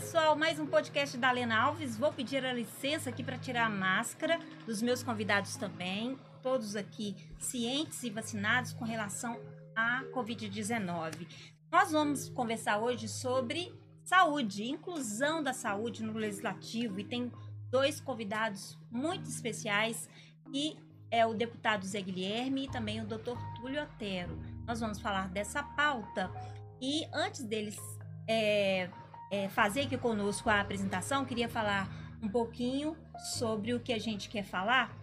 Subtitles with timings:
[0.00, 1.96] pessoal, mais um podcast da Lena Alves.
[1.96, 7.14] Vou pedir a licença aqui para tirar a máscara dos meus convidados também, todos aqui
[7.38, 9.40] cientes e vacinados com relação
[9.72, 11.28] à Covid-19.
[11.70, 13.72] Nós vamos conversar hoje sobre
[14.02, 17.30] saúde, inclusão da saúde no legislativo e tem
[17.70, 20.08] dois convidados muito especiais
[20.50, 20.76] que
[21.08, 24.36] é o deputado Zé Guilherme e também o doutor Túlio Otero.
[24.66, 26.32] Nós vamos falar dessa pauta
[26.80, 27.78] e antes deles
[28.28, 28.90] é,
[29.30, 31.88] é, fazer aqui conosco a apresentação, queria falar
[32.22, 32.96] um pouquinho
[33.36, 34.96] sobre o que a gente quer falar,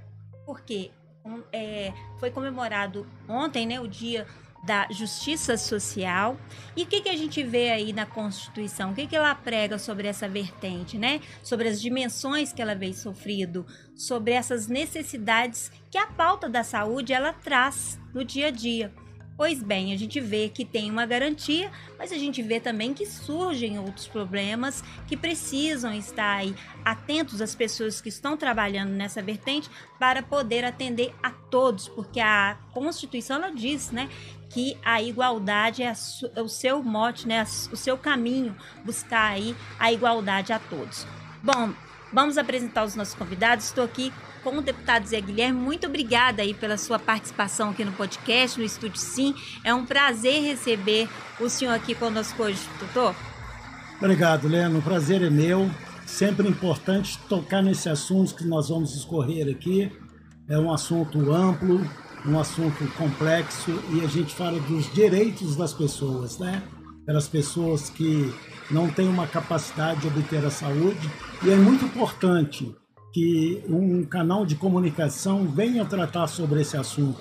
[0.46, 0.92] porque
[1.24, 4.26] um, é, foi comemorado ontem, né, o Dia
[4.64, 6.38] da Justiça Social.
[6.76, 8.92] E o que, que a gente vê aí na Constituição?
[8.92, 11.20] O que, que ela prega sobre essa vertente, né?
[11.44, 17.12] Sobre as dimensões que ela vem sofrido, sobre essas necessidades que a pauta da saúde
[17.12, 18.94] ela traz no dia a dia.
[19.42, 23.08] Pois bem, a gente vê que tem uma garantia, mas a gente vê também que
[23.08, 26.54] surgem outros problemas que precisam estar aí
[26.86, 29.68] atentos às pessoas que estão trabalhando nessa vertente
[29.98, 34.12] para poder atender a todos, porque a Constituição ela diz, né,
[34.48, 35.92] que a igualdade é,
[36.36, 38.56] é o seu mote, né, o seu caminho,
[38.86, 41.08] buscar aí a igualdade a todos.
[41.42, 41.74] Bom,
[42.12, 43.66] vamos apresentar os nossos convidados.
[43.66, 44.12] Estou aqui
[44.44, 45.60] com o deputado Zé Guilherme.
[45.60, 49.36] Muito obrigada aí pela sua participação aqui no podcast, no Estúdio Sim.
[49.64, 51.08] É um prazer receber
[51.40, 53.16] o senhor aqui conosco hoje, doutor.
[53.98, 54.80] Obrigado, Leno.
[54.80, 55.70] O prazer é meu.
[56.06, 59.92] Sempre importante tocar nesse assunto que nós vamos escorrer aqui.
[60.50, 61.80] É um assunto amplo,
[62.26, 66.62] um assunto complexo e a gente fala dos direitos das pessoas, né?
[67.06, 68.34] Pelas pessoas que
[68.72, 71.10] não têm uma capacidade de obter a saúde.
[71.44, 72.74] E é muito importante
[73.14, 77.20] que um canal de comunicação venha tratar sobre esse assunto.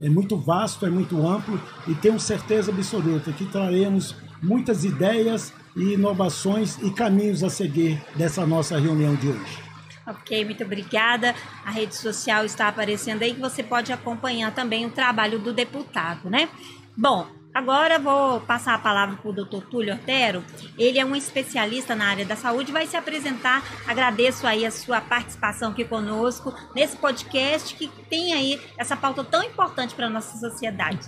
[0.00, 5.94] É muito vasto, é muito amplo e tenho certeza absoluta que traremos muitas ideias e
[5.94, 9.58] inovações e caminhos a seguir dessa nossa reunião de hoje.
[10.06, 11.34] Ok, muito obrigada.
[11.64, 16.28] A rede social está aparecendo aí que você pode acompanhar também o trabalho do deputado,
[16.28, 16.48] né?
[16.96, 20.42] Bom, Agora vou passar a palavra para o doutor Túlio Otero.
[20.78, 23.64] Ele é um especialista na área da saúde, vai se apresentar.
[23.88, 29.42] Agradeço aí a sua participação aqui conosco nesse podcast que tem aí essa pauta tão
[29.42, 31.00] importante para a nossa sociedade.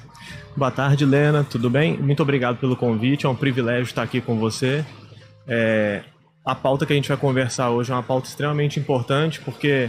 [0.56, 1.44] Boa tarde, Lena.
[1.44, 1.96] Tudo bem?
[1.96, 3.24] Muito obrigado pelo convite.
[3.24, 4.84] É um privilégio estar aqui com você.
[5.46, 6.02] É...
[6.44, 9.88] A pauta que a gente vai conversar hoje é uma pauta extremamente importante porque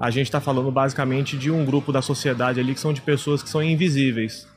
[0.00, 3.40] a gente está falando basicamente de um grupo da sociedade ali que são de pessoas
[3.40, 4.50] que são invisíveis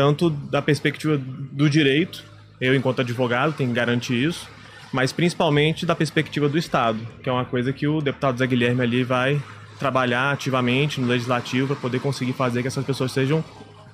[0.00, 2.24] tanto da perspectiva do direito,
[2.58, 4.48] eu enquanto advogado tenho que garantir isso,
[4.90, 8.80] mas principalmente da perspectiva do Estado, que é uma coisa que o deputado Zé Guilherme
[8.80, 9.38] ali vai
[9.78, 13.44] trabalhar ativamente no legislativo para poder conseguir fazer que essas pessoas sejam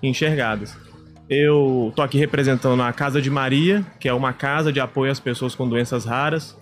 [0.01, 0.79] enxergadas.
[1.29, 5.19] Eu estou aqui representando a Casa de Maria, que é uma casa de apoio às
[5.19, 6.57] pessoas com doenças raras.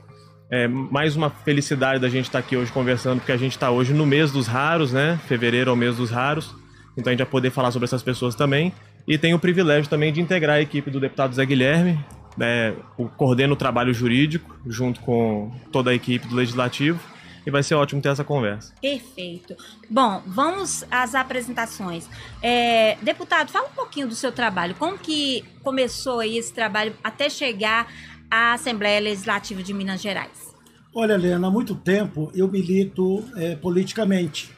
[0.50, 3.70] É mais uma felicidade da gente estar tá aqui hoje conversando, porque a gente está
[3.70, 5.20] hoje no mês dos raros, né?
[5.28, 6.54] Fevereiro é o mês dos raros.
[6.96, 8.72] Então a gente vai poder falar sobre essas pessoas também.
[9.06, 12.02] E tenho o privilégio também de integrar a equipe do deputado Zé Guilherme,
[12.36, 12.74] né,
[13.16, 16.98] coordeno o trabalho jurídico junto com toda a equipe do Legislativo
[17.46, 18.72] e vai ser ótimo ter essa conversa.
[18.80, 19.54] Perfeito.
[19.90, 22.08] Bom, vamos às apresentações.
[22.42, 24.74] É, deputado, fala um pouquinho do seu trabalho.
[24.76, 27.92] Como que começou aí esse trabalho até chegar
[28.30, 30.54] à Assembleia Legislativa de Minas Gerais?
[30.94, 34.50] Olha, Helena, há muito tempo eu milito é, politicamente.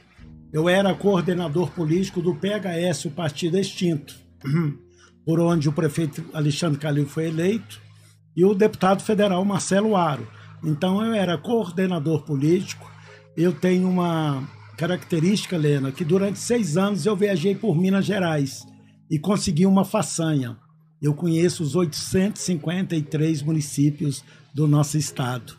[0.53, 4.26] Eu era coordenador político do PHS, o partido extinto
[5.25, 7.81] por onde o prefeito Alexandre Calil foi eleito,
[8.37, 10.29] e o deputado federal Marcelo Aro.
[10.63, 12.91] Então eu era coordenador político.
[13.37, 14.47] Eu tenho uma
[14.77, 18.67] característica, Lena, que durante seis anos eu viajei por Minas Gerais
[19.11, 20.57] e consegui uma façanha.
[21.01, 25.57] Eu conheço os 853 municípios do nosso estado.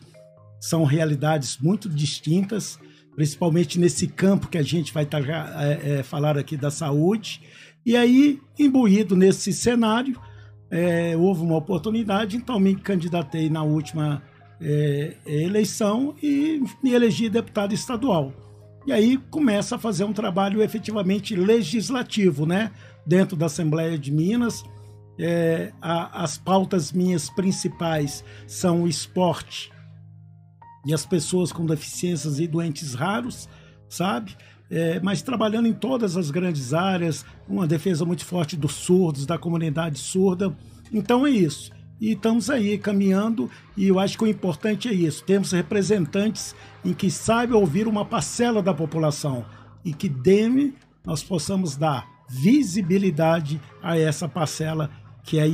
[0.60, 2.78] São realidades muito distintas,
[3.14, 7.40] principalmente nesse campo que a gente vai é, é, falar aqui da saúde
[7.88, 10.20] e aí, imbuído nesse cenário,
[10.70, 14.22] é, houve uma oportunidade, então me candidatei na última
[14.60, 18.30] é, eleição e me elegi deputado estadual.
[18.86, 22.72] E aí começa a fazer um trabalho efetivamente legislativo, né?
[23.06, 24.62] Dentro da Assembleia de Minas.
[25.18, 29.72] É, a, as pautas minhas principais são o esporte
[30.84, 33.48] e as pessoas com deficiências e doentes raros,
[33.88, 34.36] sabe?
[34.70, 39.38] É, mas trabalhando em todas as grandes áreas, uma defesa muito forte dos surdos, da
[39.38, 40.54] comunidade surda.
[40.92, 41.72] Então é isso.
[42.00, 46.54] E estamos aí caminhando, e eu acho que o importante é isso: temos representantes
[46.84, 49.44] em que saibam ouvir uma parcela da população
[49.84, 50.74] e que deme
[51.04, 54.90] nós possamos dar visibilidade a essa parcela
[55.24, 55.46] que é,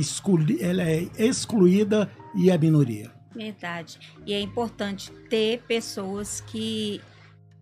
[0.61, 3.11] ela é excluída e é minoria.
[3.33, 3.99] Verdade.
[4.25, 7.01] E é importante ter pessoas que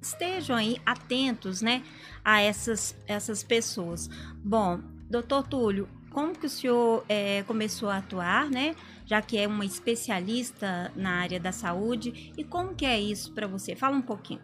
[0.04, 1.84] estejam aí atentos, né,
[2.24, 4.10] a essas, essas pessoas.
[4.44, 4.80] Bom,
[5.10, 8.76] doutor Túlio, como que o senhor é, começou a atuar, né?
[9.06, 12.32] Já que é uma especialista na área da saúde.
[12.38, 13.76] E como que é isso para você?
[13.76, 14.40] Fala um pouquinho.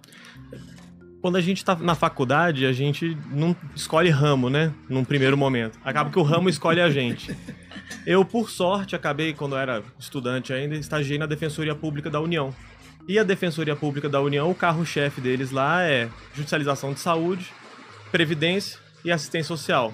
[1.21, 4.73] Quando a gente está na faculdade, a gente não escolhe ramo, né?
[4.89, 5.77] Num primeiro momento.
[5.83, 7.35] Acaba que o ramo escolhe a gente.
[8.05, 12.53] Eu, por sorte, acabei, quando era estudante ainda, estagiei na Defensoria Pública da União.
[13.07, 17.51] E a Defensoria Pública da União, o carro-chefe deles lá é judicialização de saúde,
[18.11, 19.93] previdência e assistência social.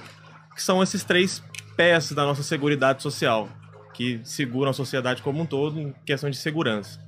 [0.53, 1.41] Que são esses três
[1.75, 3.49] pés da nossa seguridade social,
[3.93, 6.99] que seguram a sociedade como um todo em questão de segurança.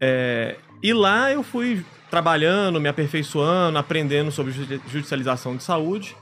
[0.00, 6.14] É, e lá eu fui trabalhando, me aperfeiçoando, aprendendo sobre judicialização de saúde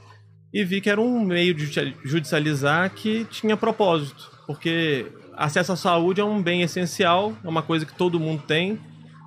[0.52, 1.66] e vi que era um meio de
[2.04, 5.06] judicializar que tinha propósito, porque
[5.42, 8.78] acesso à saúde é um bem essencial, é uma coisa que todo mundo tem.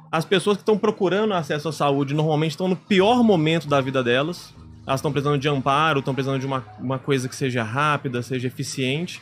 [0.09, 4.01] As pessoas que estão procurando acesso à saúde normalmente estão no pior momento da vida
[4.01, 4.53] delas.
[4.87, 8.47] Elas estão precisando de amparo, estão precisando de uma, uma coisa que seja rápida, seja
[8.47, 9.21] eficiente.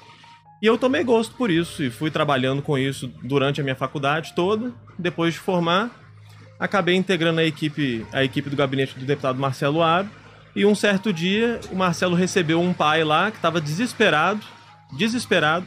[0.62, 4.34] E eu tomei gosto por isso e fui trabalhando com isso durante a minha faculdade
[4.36, 4.72] toda.
[5.00, 5.90] Depois de formar,
[6.60, 10.08] acabei integrando a equipe, a equipe do gabinete do deputado Marcelo Aro.
[10.56, 14.42] E um certo dia, o Marcelo recebeu um pai lá que estava desesperado,
[14.96, 15.66] desesperado,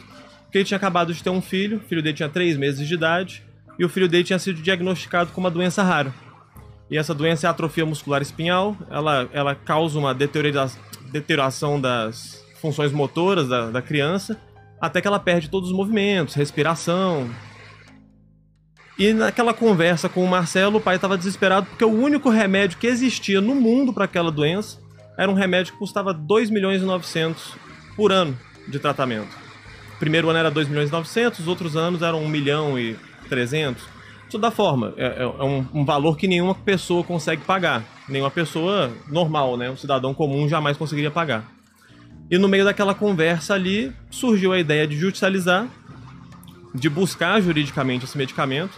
[0.57, 2.95] porque ele tinha acabado de ter um filho, o filho dele tinha três meses de
[2.95, 3.45] idade,
[3.79, 6.15] e o filho dele tinha sido diagnosticado com uma doença rara.
[6.91, 13.49] E essa doença é atrofia muscular espinhal, ela, ela causa uma deterioração das funções motoras
[13.49, 14.41] da, da criança,
[14.81, 17.29] até que ela perde todos os movimentos, respiração.
[18.99, 22.87] E naquela conversa com o Marcelo, o pai estava desesperado porque o único remédio que
[22.87, 24.79] existia no mundo para aquela doença
[25.19, 27.57] era um remédio que custava 2 milhões e 900
[27.95, 29.46] por ano de tratamento.
[29.99, 32.97] Primeiro ano era 2 milhões e 900, os outros anos eram 1 milhão e
[33.29, 33.97] 300
[34.31, 37.85] toda forma, é, é, é um, um, valor que nenhuma pessoa consegue pagar.
[38.09, 39.71] Nenhuma pessoa normal, né?
[39.71, 41.45] Um cidadão comum jamais conseguiria pagar.
[42.31, 45.69] E no meio daquela conversa ali, surgiu a ideia de judicializar,
[46.75, 48.77] de buscar juridicamente esse medicamento.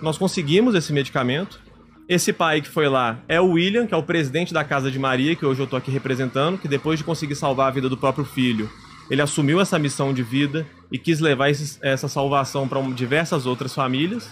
[0.00, 1.60] Nós conseguimos esse medicamento.
[2.08, 4.98] Esse pai que foi lá é o William, que é o presidente da Casa de
[4.98, 7.98] Maria, que hoje eu estou aqui representando, que depois de conseguir salvar a vida do
[7.98, 8.70] próprio filho,
[9.10, 13.74] ele assumiu essa missão de vida e quis levar esse, essa salvação para diversas outras
[13.74, 14.30] famílias.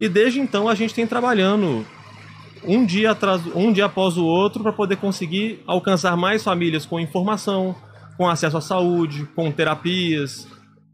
[0.00, 1.84] E desde então a gente tem trabalhando
[2.64, 7.00] um dia, atrás, um dia após o outro para poder conseguir alcançar mais famílias com
[7.00, 7.74] informação,
[8.16, 10.46] com acesso à saúde, com terapias,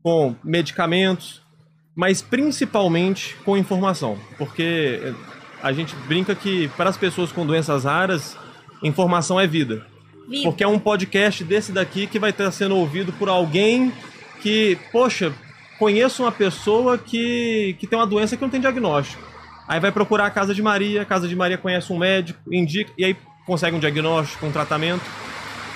[0.02, 1.42] com medicamentos,
[1.94, 5.14] mas principalmente com informação, porque
[5.62, 8.36] a gente brinca que para as pessoas com doenças raras,
[8.82, 9.84] informação é vida.
[10.28, 10.42] Vida.
[10.44, 13.92] Porque é um podcast desse daqui que vai estar sendo ouvido por alguém
[14.40, 15.32] que, poxa,
[15.78, 19.22] conheço uma pessoa que, que tem uma doença que não tem diagnóstico.
[19.66, 22.92] Aí vai procurar a Casa de Maria, a Casa de Maria conhece um médico, indica,
[22.96, 25.04] e aí consegue um diagnóstico, um tratamento.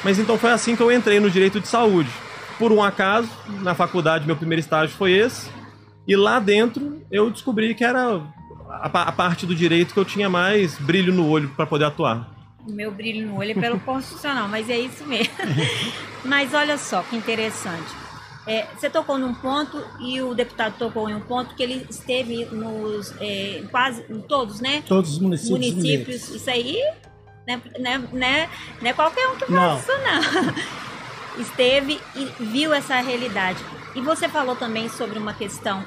[0.05, 2.11] Mas então foi assim que eu entrei no direito de saúde.
[2.59, 3.29] Por um acaso,
[3.63, 5.51] na faculdade, meu primeiro estágio foi esse.
[6.07, 8.21] E lá dentro eu descobri que era
[8.69, 12.40] a, a parte do direito que eu tinha mais brilho no olho para poder atuar.
[12.67, 15.33] O meu brilho no olho é pelo constitucional, mas é isso mesmo.
[16.25, 17.91] mas olha só que interessante.
[18.47, 22.47] É, você tocou num ponto e o deputado tocou em um ponto que ele esteve
[22.47, 24.83] nos é, quase em todos, né?
[24.87, 25.73] Todos os municípios.
[25.73, 26.29] Municípios.
[26.31, 26.83] Isso aí
[27.47, 30.81] né, né, né, não é qualquer um que faz isso, não.
[31.43, 33.59] esteve e viu essa realidade.
[33.95, 35.85] E você falou também sobre uma questão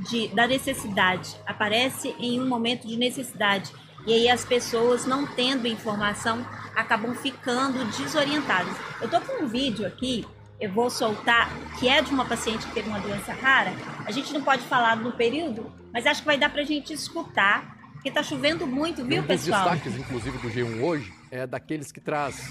[0.00, 1.36] de, da necessidade.
[1.46, 3.70] Aparece em um momento de necessidade.
[4.06, 8.74] E aí as pessoas não tendo informação acabam ficando desorientadas.
[9.00, 10.26] Eu tô com um vídeo aqui
[10.60, 13.72] eu vou soltar, que é de uma paciente que teve uma doença rara,
[14.06, 16.92] a gente não pode falar no período, mas acho que vai dar para a gente
[16.92, 19.68] escutar, porque está chovendo muito, viu, um pessoal?
[19.68, 22.50] Um dos destaques, inclusive, do G1 hoje é daqueles que traz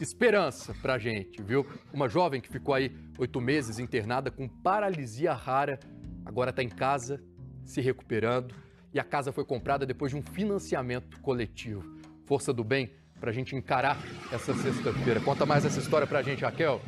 [0.00, 1.66] esperança para a gente, viu?
[1.92, 5.78] Uma jovem que ficou aí oito meses internada com paralisia rara,
[6.24, 7.22] agora está em casa,
[7.64, 8.54] se recuperando,
[8.96, 11.84] e a casa foi comprada depois de um financiamento coletivo.
[12.24, 13.98] Força do bem para a gente encarar
[14.32, 15.20] essa sexta-feira.
[15.20, 16.80] Conta mais essa história para a gente, Raquel.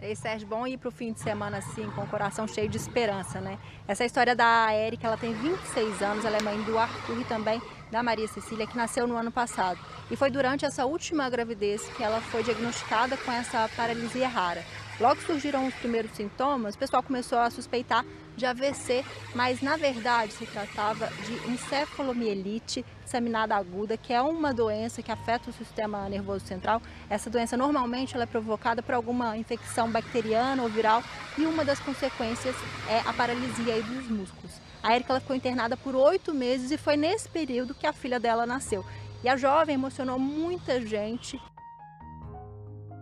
[0.00, 2.76] Ei, Sérgio, bom ir para o fim de semana assim, com o coração cheio de
[2.76, 3.60] esperança, né?
[3.86, 7.24] Essa é história da Érica, ela tem 26 anos, ela é mãe do Arthur e
[7.24, 9.78] também da Maria Cecília, que nasceu no ano passado.
[10.10, 14.64] E foi durante essa última gravidez que ela foi diagnosticada com essa paralisia rara.
[14.98, 18.02] Logo surgiram os primeiros sintomas, o pessoal começou a suspeitar
[18.34, 25.02] de AVC, mas na verdade se tratava de encefalomielite disseminada aguda, que é uma doença
[25.02, 26.80] que afeta o sistema nervoso central.
[27.10, 31.02] Essa doença normalmente ela é provocada por alguma infecção bacteriana ou viral
[31.36, 32.56] e uma das consequências
[32.88, 34.52] é a paralisia dos músculos.
[34.82, 38.46] A Erika ficou internada por oito meses e foi nesse período que a filha dela
[38.46, 38.84] nasceu.
[39.22, 41.38] E a jovem emocionou muita gente.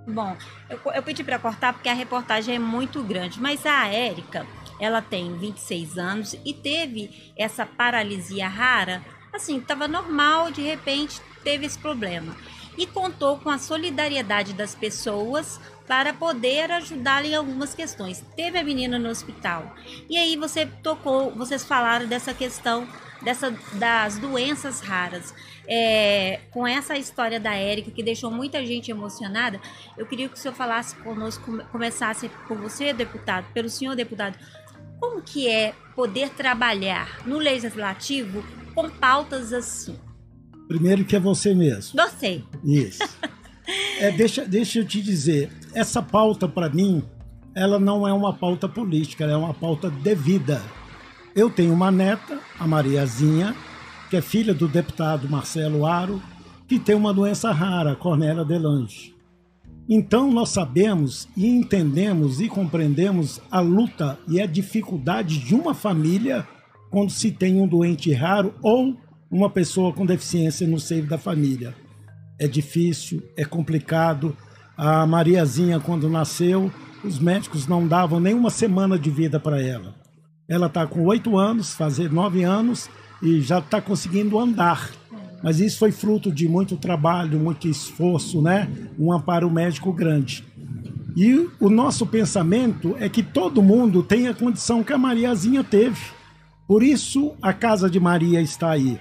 [0.06, 0.37] Bom,
[0.68, 4.46] eu, eu pedi para cortar porque a reportagem é muito grande, mas a Érica,
[4.78, 9.02] ela tem 26 anos e teve essa paralisia rara.
[9.32, 12.37] Assim, estava normal, de repente teve esse problema.
[12.76, 18.23] E contou com a solidariedade das pessoas para poder ajudá-la em algumas questões.
[18.34, 19.75] Teve a menina no hospital.
[20.08, 22.87] E aí você tocou, vocês falaram dessa questão
[23.25, 25.35] dessa, das doenças raras.
[25.66, 29.59] É, com essa história da Érica, que deixou muita gente emocionada,
[29.97, 34.38] eu queria que o senhor falasse conosco, começasse por você, deputado, pelo senhor deputado,
[35.00, 39.99] como que é poder trabalhar no legislativo com pautas assim?
[40.69, 41.99] Primeiro que é você mesmo.
[42.00, 42.43] Você.
[42.62, 43.02] Isso.
[43.99, 47.02] É, deixa, deixa eu te dizer, essa pauta para mim,
[47.54, 50.61] ela não é uma pauta política, ela é uma pauta de vida.
[51.35, 53.57] Eu tenho uma neta, a Mariazinha,
[54.09, 56.23] que é filha do deputado Marcelo Aro,
[56.69, 59.12] que tem uma doença rara, Cornélia Delange.
[59.88, 66.47] Então nós sabemos e entendemos e compreendemos a luta e a dificuldade de uma família
[66.88, 68.97] quando se tem um doente raro ou
[69.29, 71.75] uma pessoa com deficiência no seio da família.
[72.38, 74.37] É difícil, é complicado.
[74.76, 76.71] A Mariazinha, quando nasceu,
[77.03, 80.03] os médicos não davam nem uma semana de vida para ela.
[80.48, 82.90] Ela está com oito anos, fazer nove anos,
[83.22, 84.90] e já está conseguindo andar.
[85.42, 88.68] Mas isso foi fruto de muito trabalho, muito esforço, né?
[88.98, 90.44] Um amparo médico grande.
[91.16, 96.00] E o nosso pensamento é que todo mundo tem a condição que a Mariazinha teve.
[96.66, 98.98] Por isso a Casa de Maria está aí.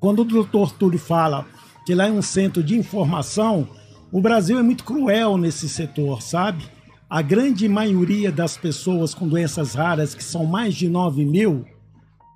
[0.00, 1.46] Quando o doutor Túlio fala
[1.86, 3.68] que lá é um centro de informação,
[4.12, 6.64] o Brasil é muito cruel nesse setor, sabe?
[7.14, 11.64] A grande maioria das pessoas com doenças raras, que são mais de 9 mil,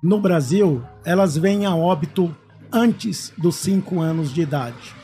[0.01, 2.33] no Brasil, elas vêm a óbito
[2.71, 4.95] antes dos 5 anos de idade.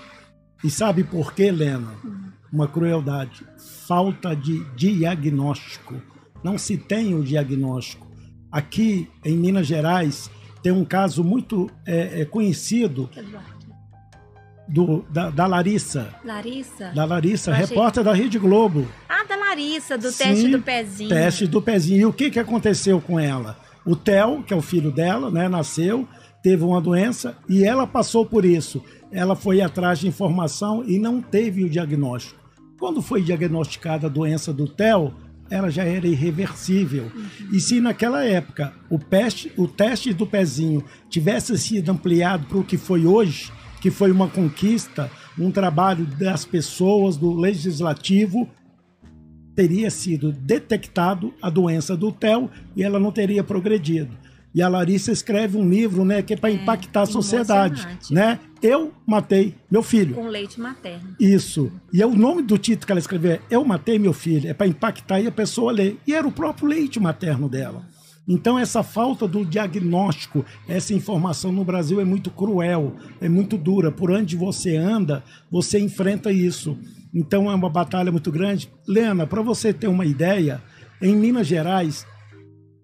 [0.63, 1.91] E sabe por quê, Lena?
[2.53, 3.46] Uma crueldade.
[3.86, 6.01] Falta de diagnóstico.
[6.41, 8.08] Não se tem o diagnóstico.
[8.50, 10.32] Aqui em Minas Gerais
[10.63, 13.10] tem um caso muito é, é, conhecido
[14.67, 16.10] do, da, da, Larissa.
[16.24, 16.91] Larissa?
[16.93, 17.65] Da Larissa, achei...
[17.65, 18.88] repórter da Rede Globo.
[19.07, 21.10] Ah, da Larissa, do Sim, teste do pezinho.
[21.10, 22.01] Teste do pezinho.
[22.01, 23.57] E o que, que aconteceu com ela?
[23.86, 26.07] O Theo, que é o filho dela, né, nasceu,
[26.41, 28.84] teve uma doença e ela passou por isso.
[29.12, 32.39] Ela foi atrás de informação e não teve o diagnóstico.
[32.79, 35.13] Quando foi diagnosticada a doença do Theo,
[35.50, 37.12] ela já era irreversível.
[37.15, 37.50] Uhum.
[37.53, 42.63] E se naquela época o, peste, o teste do pezinho tivesse sido ampliado para o
[42.63, 43.51] que foi hoje,
[43.86, 48.50] que foi uma conquista, um trabalho das pessoas, do legislativo,
[49.56, 54.10] teria sido detectado a doença do TEL e ela não teria progredido.
[54.56, 58.39] E a Larissa escreve um livro, né, que é para é, impactar a sociedade, né?
[58.60, 60.15] Eu matei meu filho.
[60.15, 61.15] Com leite materno.
[61.20, 61.72] Isso.
[61.94, 64.54] E é o nome do título que ela escreveu é Eu matei meu filho, é
[64.56, 66.00] para impactar e a pessoa ler.
[66.08, 67.86] E era o próprio leite materno dela.
[68.27, 73.91] Então, essa falta do diagnóstico, essa informação no Brasil é muito cruel, é muito dura.
[73.91, 76.77] Por onde você anda, você enfrenta isso.
[77.13, 78.72] Então, é uma batalha muito grande.
[78.88, 80.62] Lena, para você ter uma ideia,
[81.01, 82.05] em Minas Gerais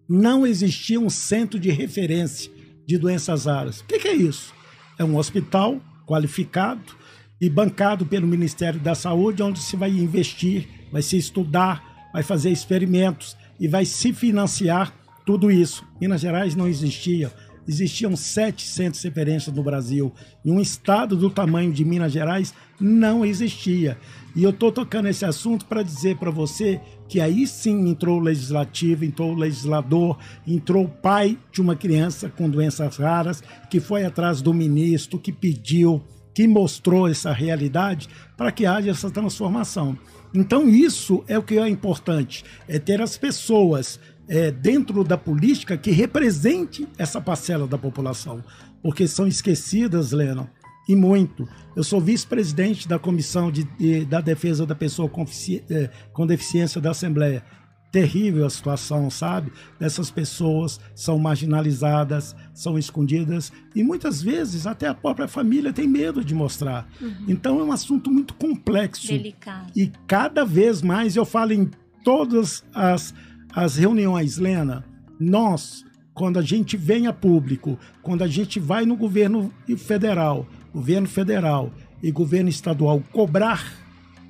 [0.07, 2.51] não existia um centro de referência
[2.85, 3.79] de doenças raras.
[3.79, 4.53] O que, é isso?
[4.99, 6.93] É um hospital qualificado
[7.39, 12.51] e bancado pelo Ministério da Saúde, onde se vai investir, vai se estudar, vai fazer
[12.51, 14.93] experimentos e vai se financiar
[15.25, 15.85] tudo isso.
[15.99, 17.31] Minas Gerais não existia.
[17.67, 20.11] Existiam sete centros de referência no Brasil.
[20.43, 23.97] E um estado do tamanho de Minas Gerais não existia.
[24.35, 28.23] E eu estou tocando esse assunto para dizer para você que aí sim entrou o
[28.23, 34.05] legislativo, entrou o legislador, entrou o pai de uma criança com doenças raras, que foi
[34.05, 36.01] atrás do ministro, que pediu,
[36.33, 39.97] que mostrou essa realidade para que haja essa transformação.
[40.33, 43.99] Então, isso é o que é importante: é ter as pessoas
[44.31, 48.41] é, dentro da política que represente essa parcela da população,
[48.81, 50.47] porque são esquecidas, Lennon,
[50.87, 51.45] e muito.
[51.75, 55.25] Eu sou vice-presidente da Comissão de, de, da Defesa da Pessoa com,
[55.69, 57.43] é, com Deficiência da Assembleia.
[57.91, 59.51] Terrível a situação, sabe?
[59.77, 66.23] Essas pessoas são marginalizadas, são escondidas e muitas vezes até a própria família tem medo
[66.23, 66.87] de mostrar.
[67.01, 67.25] Uhum.
[67.27, 69.07] Então é um assunto muito complexo.
[69.07, 69.73] Delicado.
[69.75, 71.69] E cada vez mais eu falo em
[72.01, 73.13] todas as
[73.53, 74.85] as reuniões, Lena,
[75.19, 81.07] Nós, quando a gente vem a público, quando a gente vai no governo federal, governo
[81.07, 83.63] federal e governo estadual cobrar,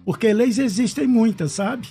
[0.04, 1.88] porque leis existem muitas, sabe?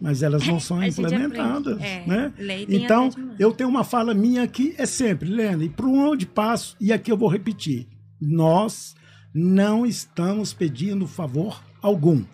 [0.00, 1.80] Mas elas não são implementadas.
[1.80, 2.32] É, né?
[2.68, 3.08] Então,
[3.38, 7.10] eu tenho uma fala minha que é sempre, Lena, e por onde passo, e aqui
[7.10, 7.86] eu vou repetir,
[8.20, 8.94] nós
[9.34, 12.24] não estamos pedindo favor algum.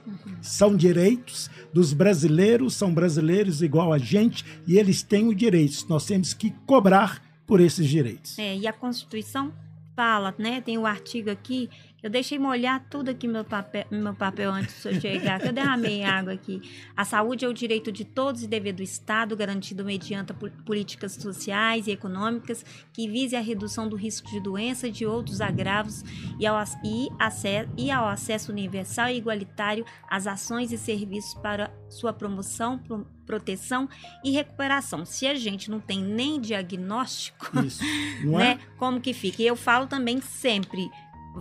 [0.43, 5.87] São direitos dos brasileiros, são brasileiros igual a gente, e eles têm os direitos.
[5.89, 8.39] Nós temos que cobrar por esses direitos.
[8.39, 9.53] É, e a Constituição
[9.97, 10.61] fala, né?
[10.61, 11.69] Tem o artigo aqui.
[12.01, 15.53] Eu deixei molhar tudo aqui meu papel, meu papel antes de eu chegar, que eu
[15.53, 16.63] derramei água aqui.
[16.97, 21.15] A saúde é o direito de todos e dever do Estado, garantido mediante po- políticas
[21.15, 26.05] sociais e econômicas que vise a redução do risco de doença e de outros agravos
[26.39, 31.69] e ao, e, ace- e ao acesso universal e igualitário às ações e serviços para
[31.91, 33.89] sua promoção, pro- proteção
[34.25, 35.05] e recuperação.
[35.05, 37.83] Se a gente não tem nem diagnóstico, Isso,
[38.25, 38.53] não né?
[38.53, 38.59] é?
[38.79, 39.43] Como que fica?
[39.43, 40.89] E eu falo também sempre.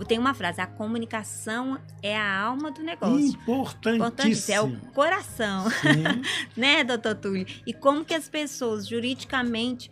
[0.04, 3.18] Tem uma frase: a comunicação é a alma do negócio.
[3.18, 4.92] Importante, é o Importantíssimo.
[4.92, 5.66] coração,
[6.56, 7.46] né, doutor Túlio?
[7.66, 9.90] E como que as pessoas juridicamente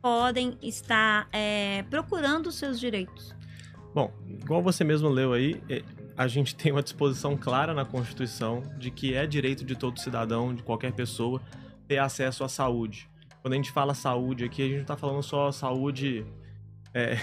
[0.00, 3.34] podem estar é, procurando os seus direitos?
[3.94, 5.82] Bom, igual você mesmo leu aí, eh,
[6.16, 10.54] a gente tem uma disposição clara na Constituição de que é direito de todo cidadão,
[10.54, 11.40] de qualquer pessoa,
[11.88, 13.08] ter acesso à saúde.
[13.40, 16.26] Quando a gente fala saúde aqui, a gente não está falando só saúde
[16.92, 17.18] eh,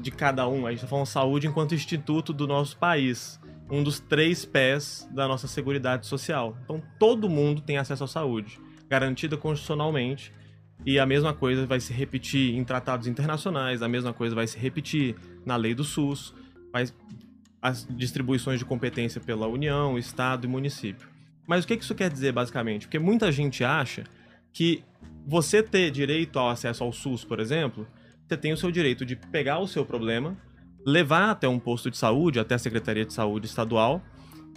[0.00, 3.38] de cada um, a gente está falando saúde enquanto instituto do nosso país,
[3.70, 6.56] um dos três pés da nossa Seguridade Social.
[6.64, 10.32] Então, todo mundo tem acesso à saúde, garantida constitucionalmente,
[10.84, 14.58] e a mesma coisa vai se repetir em tratados internacionais, a mesma coisa vai se
[14.58, 15.14] repetir
[15.44, 16.34] na lei do SUS,
[16.72, 16.94] mas
[17.60, 21.06] as distribuições de competência pela União, Estado e município.
[21.46, 22.86] Mas o que que isso quer dizer, basicamente?
[22.86, 24.04] Porque muita gente acha
[24.52, 24.82] que
[25.26, 27.86] você ter direito ao acesso ao SUS, por exemplo,
[28.30, 30.36] você tem o seu direito de pegar o seu problema,
[30.86, 34.00] levar até um posto de saúde, até a Secretaria de Saúde Estadual,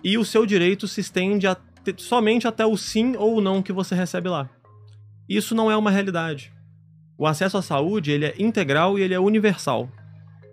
[0.03, 1.58] e o seu direito se estende a-
[1.98, 4.48] somente até o sim ou não que você recebe lá.
[5.27, 6.53] Isso não é uma realidade.
[7.18, 9.90] O acesso à saúde ele é integral e ele é universal.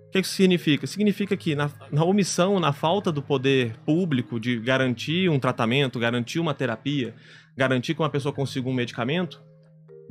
[0.06, 0.86] O que isso significa?
[0.86, 6.38] Significa que na, na omissão, na falta do poder público de garantir um tratamento, garantir
[6.40, 7.14] uma terapia,
[7.54, 9.42] garantir que uma pessoa consiga um medicamento,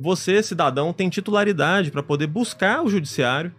[0.00, 3.54] você, cidadão, tem titularidade para poder buscar o judiciário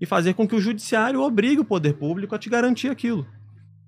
[0.00, 3.26] e fazer com que o judiciário obrigue o poder público a te garantir aquilo.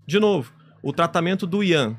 [0.07, 1.97] De novo, o tratamento do Ian.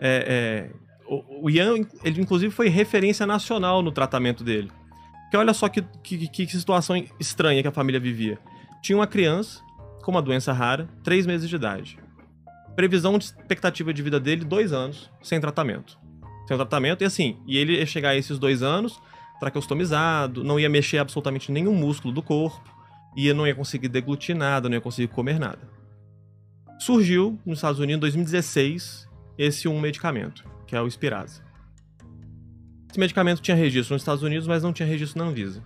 [0.00, 0.70] É, é,
[1.06, 4.72] o, o Ian, ele inclusive foi referência nacional no tratamento dele.
[5.22, 8.40] Porque olha só que, que, que situação estranha que a família vivia.
[8.82, 9.62] Tinha uma criança
[10.02, 11.96] com uma doença rara, três meses de idade.
[12.74, 15.96] Previsão de expectativa de vida dele, dois anos, sem tratamento.
[16.48, 19.00] Sem tratamento, e assim, e ele ia chegar a esses dois anos
[19.44, 22.74] traqueostomizado, não ia mexer absolutamente nenhum músculo do corpo,
[23.16, 25.60] e não ia conseguir deglutir nada, não ia conseguir comer nada.
[26.78, 31.42] Surgiu nos Estados Unidos em 2016 esse um medicamento, que é o Spirasa.
[32.90, 35.62] Esse medicamento tinha registro nos Estados Unidos, mas não tinha registro na Anvisa.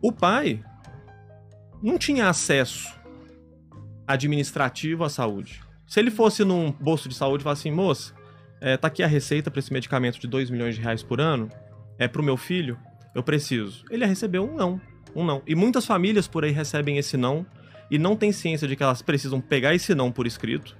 [0.00, 0.62] O pai
[1.82, 2.94] não tinha acesso
[4.06, 5.62] administrativo à saúde.
[5.86, 8.14] Se ele fosse num bolso de saúde e falasse assim, moça,
[8.60, 11.50] é, tá aqui a receita para esse medicamento de 2 milhões de reais por ano,
[11.98, 12.78] é pro meu filho,
[13.14, 13.84] eu preciso.
[13.90, 14.80] Ele ia receber um não,
[15.14, 15.42] um não.
[15.46, 17.46] E muitas famílias por aí recebem esse não
[17.90, 20.76] e não têm ciência de que elas precisam pegar esse não por escrito.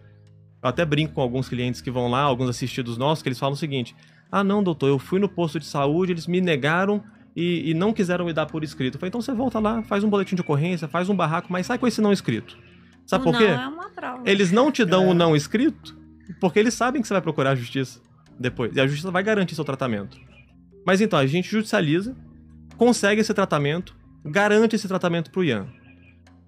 [0.62, 3.54] Eu até brinco com alguns clientes que vão lá, alguns assistidos nossos, que eles falam
[3.54, 3.94] o seguinte:
[4.30, 7.02] ah, não, doutor, eu fui no posto de saúde, eles me negaram
[7.34, 8.94] e, e não quiseram me dar por escrito.
[8.94, 11.66] Eu falei, então você volta lá, faz um boletim de ocorrência, faz um barraco, mas
[11.66, 12.56] sai com esse não escrito.
[13.06, 13.48] Sabe o por quê?
[13.48, 14.30] não é.
[14.30, 15.06] Eles não te dão É.
[15.08, 15.96] o não escrito
[16.40, 18.00] porque eles sabem que você vai procurar a justiça
[18.38, 18.74] depois.
[18.74, 20.18] E a justiça vai garantir seu tratamento.
[20.86, 22.14] Mas então, a gente judicializa,
[22.76, 25.66] consegue esse tratamento, garante esse tratamento pro Ian.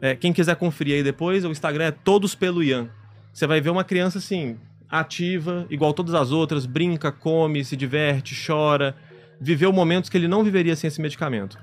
[0.00, 2.88] É, quem quiser conferir aí depois, o Instagram é todos pelo Ian.
[3.32, 4.56] Você vai ver uma criança assim,
[4.88, 8.94] ativa, igual todas as outras, brinca, come, se diverte, chora,
[9.40, 11.58] viveu momentos que ele não viveria sem esse medicamento.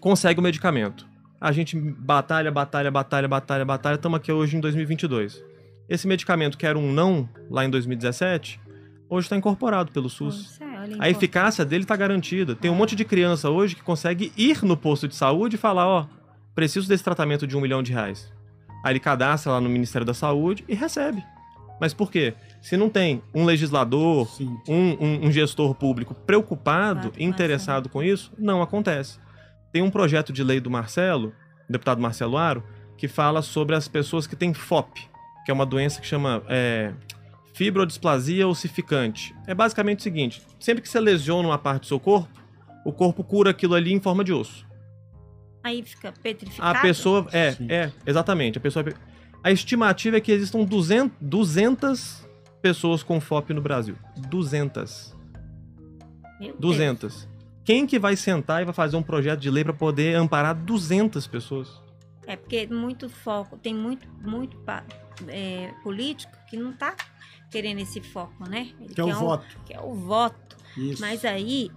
[0.00, 1.06] Consegue o medicamento.
[1.38, 5.44] A gente batalha, batalha, batalha, batalha, batalha, estamos aqui hoje em 2022.
[5.90, 8.58] Esse medicamento que era um não lá em 2017,
[9.10, 10.58] hoje está incorporado pelo SUS.
[10.60, 12.54] É, olha A eficácia dele está garantida.
[12.54, 15.86] Tem um monte de criança hoje que consegue ir no posto de saúde e falar,
[15.86, 16.06] ó,
[16.54, 18.32] preciso desse tratamento de um milhão de reais.
[18.84, 21.22] Aí ele cadastra lá no Ministério da Saúde e recebe.
[21.80, 22.34] Mas por quê?
[22.60, 24.28] Se não tem um legislador,
[24.68, 29.18] um, um- um gestor público preocupado, com interessado com isso, não acontece.
[29.72, 31.32] Tem um projeto de lei do Marcelo,
[31.68, 32.64] deputado Marcelo Aro,
[32.96, 35.00] que fala sobre as pessoas que têm FOP,
[35.44, 36.92] que é uma doença que chama é,
[37.58, 39.34] fibrodisplasia ossificante.
[39.44, 42.28] É basicamente o seguinte: sempre que você lesiona uma parte do seu corpo,
[42.84, 44.64] o corpo cura aquilo ali em forma de osso.
[45.64, 46.78] Aí fica petrificado.
[46.78, 47.26] A pessoa.
[47.32, 47.66] É, Sim.
[47.68, 48.58] é, exatamente.
[48.58, 48.84] A pessoa.
[49.42, 52.28] A estimativa é que existam 200, 200
[52.62, 53.96] pessoas com FOP no Brasil.
[54.28, 55.16] 200.
[56.38, 56.60] Meu Deus.
[56.60, 57.28] 200.
[57.64, 61.26] Quem que vai sentar e vai fazer um projeto de lei para poder amparar 200
[61.26, 61.82] pessoas?
[62.24, 64.56] É porque muito foco, tem muito, muito
[65.28, 66.94] é, político que não tá
[67.50, 68.72] querendo esse foco, né?
[68.80, 69.60] Ele Que é o um- voto.
[69.64, 70.56] Que é o voto.
[70.76, 71.00] Isso.
[71.00, 71.70] Mas aí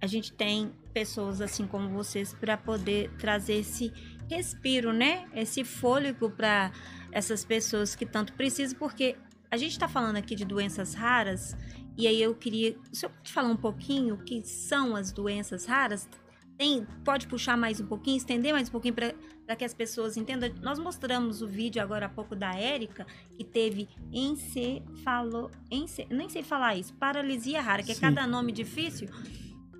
[0.00, 3.92] a gente tem pessoas assim como vocês para poder trazer esse
[4.28, 5.26] respiro, né?
[5.34, 6.72] Esse fôlego para
[7.10, 9.16] essas pessoas que tanto precisam, porque
[9.50, 11.56] a gente está falando aqui de doenças raras
[11.96, 15.66] e aí eu queria, o senhor pode falar um pouquinho o que são as doenças
[15.66, 16.08] raras?
[16.56, 19.14] Tem, pode puxar mais um pouquinho, estender mais um pouquinho para
[19.56, 20.50] que as pessoas entendam.
[20.62, 26.42] Nós mostramos o vídeo agora há pouco da Érica, que teve encefalo, ence, nem sei
[26.42, 28.00] falar isso, paralisia rara, que é Sim.
[28.00, 29.08] cada nome difícil.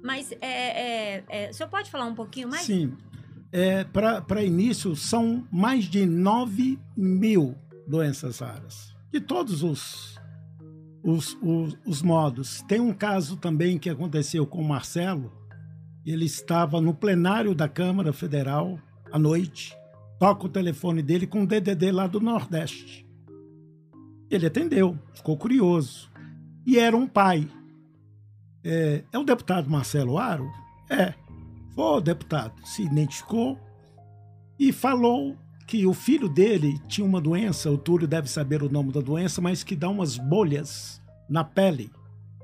[0.03, 2.63] Mas é, é, é, o senhor pode falar um pouquinho mais?
[2.63, 2.97] Sim.
[3.53, 7.55] É, Para início, são mais de 9 mil
[7.87, 8.95] doenças raras.
[9.13, 10.19] De todos os,
[11.05, 12.63] os, os, os modos.
[12.63, 15.33] Tem um caso também que aconteceu com o Marcelo.
[16.05, 18.81] Ele estava no plenário da Câmara Federal
[19.13, 19.77] à noite.
[20.19, 23.07] Toca o telefone dele com um DDD lá do Nordeste.
[24.31, 26.11] Ele atendeu, ficou curioso.
[26.67, 27.49] E era um pai.
[28.65, 30.51] É, é o deputado Marcelo Aro?
[30.89, 31.13] É.
[31.75, 33.59] Foi o deputado, se identificou
[34.59, 38.93] e falou que o filho dele tinha uma doença, o Túlio deve saber o nome
[38.93, 41.91] da doença, mas que dá umas bolhas na pele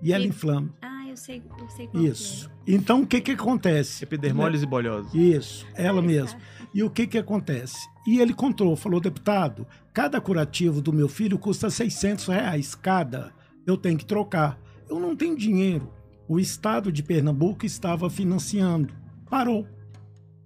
[0.02, 0.30] e ela Sim.
[0.30, 0.74] inflama.
[0.80, 2.10] Ah, eu sei, eu sei qual que é.
[2.10, 2.50] Isso.
[2.70, 4.04] Então o que que acontece?
[4.04, 5.08] Epidermólise bolhosa.
[5.16, 6.38] Isso, ela mesma.
[6.74, 7.88] E o que que acontece?
[8.06, 13.32] E ele contou, falou, deputado, cada curativo do meu filho custa 600 reais cada.
[13.66, 14.60] Eu tenho que trocar.
[14.86, 15.90] Eu não tenho dinheiro.
[16.28, 18.92] O estado de Pernambuco estava financiando.
[19.30, 19.66] Parou.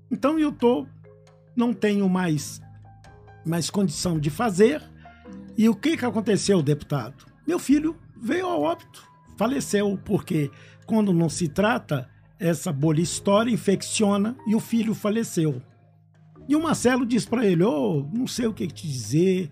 [0.08, 0.86] Então eu tô,
[1.56, 2.60] não tenho mais,
[3.44, 4.80] mais condição de fazer.
[5.58, 7.26] E o que que aconteceu, deputado?
[7.44, 9.02] Meu filho veio a óbito,
[9.36, 10.52] faleceu, porque
[10.86, 12.11] quando não se trata,
[12.42, 15.62] essa bolha estoura, infecciona e o filho faleceu.
[16.48, 19.50] E o Marcelo diz para ele: Ô, não sei o que te dizer,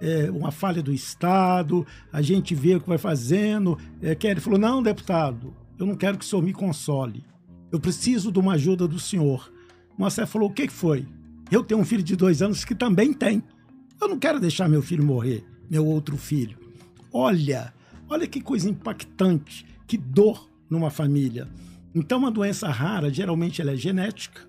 [0.00, 3.76] é uma falha do Estado, a gente vê o que vai fazendo.
[4.00, 7.22] É, quer- ele falou: Não, deputado, eu não quero que o senhor me console.
[7.70, 9.52] Eu preciso de uma ajuda do senhor.
[9.96, 11.06] O Marcelo falou: O que foi?
[11.50, 13.42] Eu tenho um filho de dois anos que também tem.
[14.00, 16.56] Eu não quero deixar meu filho morrer, meu outro filho.
[17.12, 17.74] Olha,
[18.08, 21.46] olha que coisa impactante, que dor numa família.
[21.94, 24.48] Então, uma doença rara, geralmente ela é genética,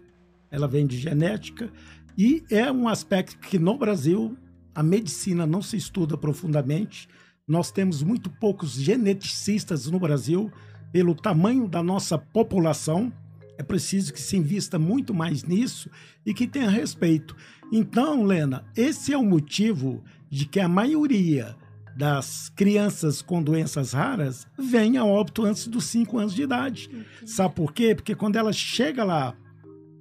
[0.49, 1.71] ela vem de genética,
[2.17, 4.37] e é um aspecto que no Brasil
[4.75, 7.07] a medicina não se estuda profundamente.
[7.47, 10.51] Nós temos muito poucos geneticistas no Brasil,
[10.91, 13.11] pelo tamanho da nossa população.
[13.57, 15.89] É preciso que se invista muito mais nisso
[16.25, 17.35] e que tenha respeito.
[17.71, 21.55] Então, Lena, esse é o motivo de que a maioria
[22.01, 26.89] das crianças com doenças raras vem a óbito antes dos 5 anos de idade.
[27.27, 27.93] Sabe por quê?
[27.93, 29.35] Porque quando ela chega lá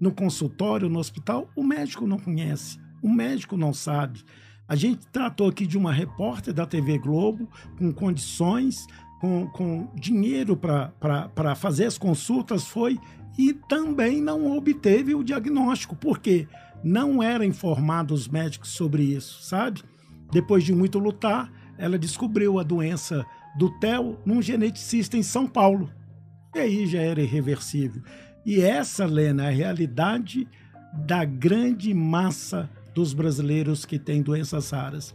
[0.00, 4.24] no consultório, no hospital, o médico não conhece, o médico não sabe.
[4.66, 8.86] A gente tratou aqui de uma repórter da TV Globo com condições,
[9.20, 12.98] com, com dinheiro para fazer as consultas, foi
[13.36, 16.48] e também não obteve o diagnóstico, porque
[16.82, 19.82] não eram informados os médicos sobre isso, sabe?
[20.32, 23.24] Depois de muito lutar, ela descobriu a doença
[23.56, 25.90] do TEL num geneticista em São Paulo.
[26.54, 28.02] E aí já era irreversível.
[28.44, 30.46] E essa, Lena, é a realidade
[30.92, 35.14] da grande massa dos brasileiros que têm doenças raras.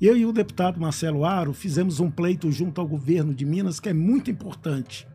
[0.00, 3.88] Eu e o deputado Marcelo Aro fizemos um pleito junto ao governo de Minas que
[3.88, 5.06] é muito importante.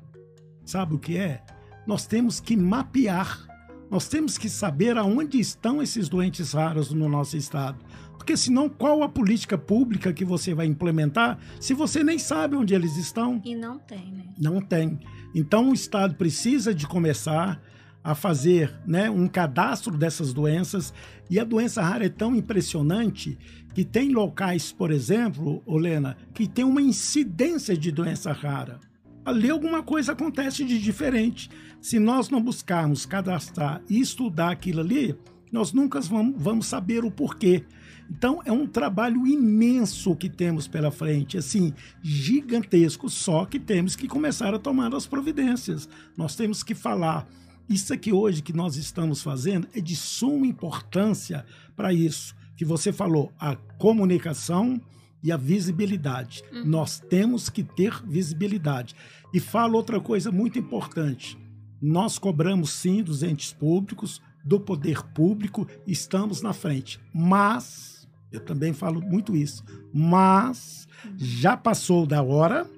[0.66, 1.42] Sabe o que é?
[1.86, 3.48] Nós temos que mapear,
[3.90, 7.78] nós temos que saber aonde estão esses doentes raros no nosso estado.
[8.18, 12.76] Porque senão, qual a política pública que você vai implementar se você nem sabe onde
[12.76, 13.42] eles estão?
[13.44, 14.26] E não tem, né?
[14.38, 15.00] Não tem.
[15.34, 17.62] Então o Estado precisa de começar
[18.04, 20.94] a fazer né, um cadastro dessas doenças.
[21.30, 23.38] E a doença rara é tão impressionante
[23.74, 28.80] que tem locais, por exemplo, Olena, que tem uma incidência de doença rara.
[29.24, 31.50] Ali alguma coisa acontece de diferente.
[31.82, 35.16] Se nós não buscarmos cadastrar e estudar aquilo ali,
[35.52, 37.64] nós nunca vamos, vamos saber o porquê.
[38.10, 44.08] Então é um trabalho imenso que temos pela frente, assim, gigantesco, só que temos que
[44.08, 45.88] começar a tomar as providências.
[46.18, 47.28] Nós temos que falar.
[47.70, 52.92] Isso aqui hoje que nós estamos fazendo é de suma importância para isso que você
[52.92, 54.82] falou, a comunicação
[55.24, 56.44] e a visibilidade.
[56.66, 58.96] Nós temos que ter visibilidade.
[59.34, 61.38] E falo outra coisa muito importante.
[61.82, 67.00] Nós cobramos sim dos entes públicos, do poder público, estamos na frente.
[67.14, 69.64] Mas, eu também falo muito isso,
[69.94, 70.88] mas
[71.18, 72.70] já passou da hora,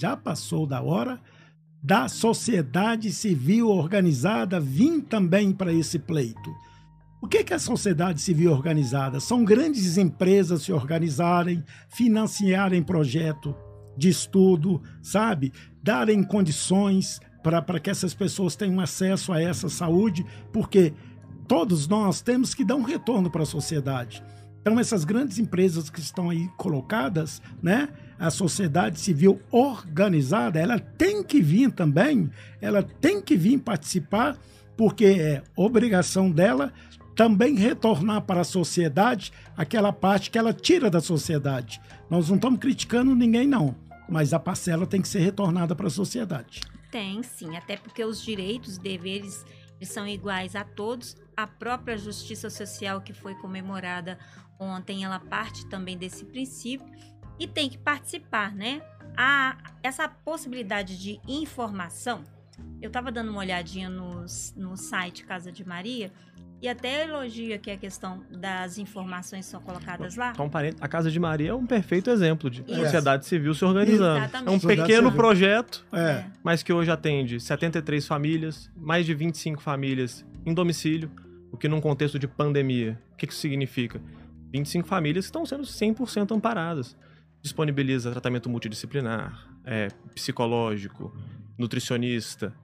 [0.00, 1.20] já passou da hora
[1.82, 6.50] da sociedade civil organizada vir também para esse pleito.
[7.20, 9.20] O que é a sociedade civil organizada?
[9.20, 13.54] São grandes empresas se organizarem, financiarem projeto
[13.96, 15.52] de estudo, sabe?
[15.82, 20.94] Darem condições para que essas pessoas tenham acesso a essa saúde, porque
[21.46, 24.22] todos nós temos que dar um retorno para a sociedade.
[24.62, 27.90] Então, essas grandes empresas que estão aí colocadas, né?
[28.18, 32.30] A sociedade civil organizada, ela tem que vir também,
[32.62, 34.38] ela tem que vir participar,
[34.74, 36.72] porque é obrigação dela
[37.14, 41.80] também retornar para a sociedade aquela parte que ela tira da sociedade.
[42.08, 43.74] Nós não estamos criticando ninguém, não,
[44.08, 46.60] mas a parcela tem que ser retornada para a sociedade.
[46.94, 49.44] Tem, sim, até porque os direitos e deveres
[49.82, 51.16] são iguais a todos.
[51.36, 54.16] A própria justiça social que foi comemorada
[54.60, 56.86] ontem, ela parte também desse princípio
[57.36, 58.80] e tem que participar, né?
[59.16, 62.22] A, essa possibilidade de informação,
[62.80, 66.12] eu estava dando uma olhadinha no, no site Casa de Maria
[66.64, 70.30] e até elogia que a questão das informações são colocadas lá.
[70.30, 70.50] Então,
[70.80, 72.80] a Casa de Maria é um perfeito exemplo de Isso.
[72.80, 74.16] sociedade civil se organizando.
[74.16, 74.48] Exatamente.
[74.48, 76.24] É um pequeno projeto, é.
[76.42, 81.10] mas que hoje atende 73 famílias, mais de 25 famílias em domicílio,
[81.52, 84.00] o que num contexto de pandemia, o que isso significa?
[84.50, 86.96] 25 famílias estão sendo 100% amparadas.
[87.42, 91.14] Disponibiliza tratamento multidisciplinar, é, psicológico,
[91.58, 92.54] nutricionista.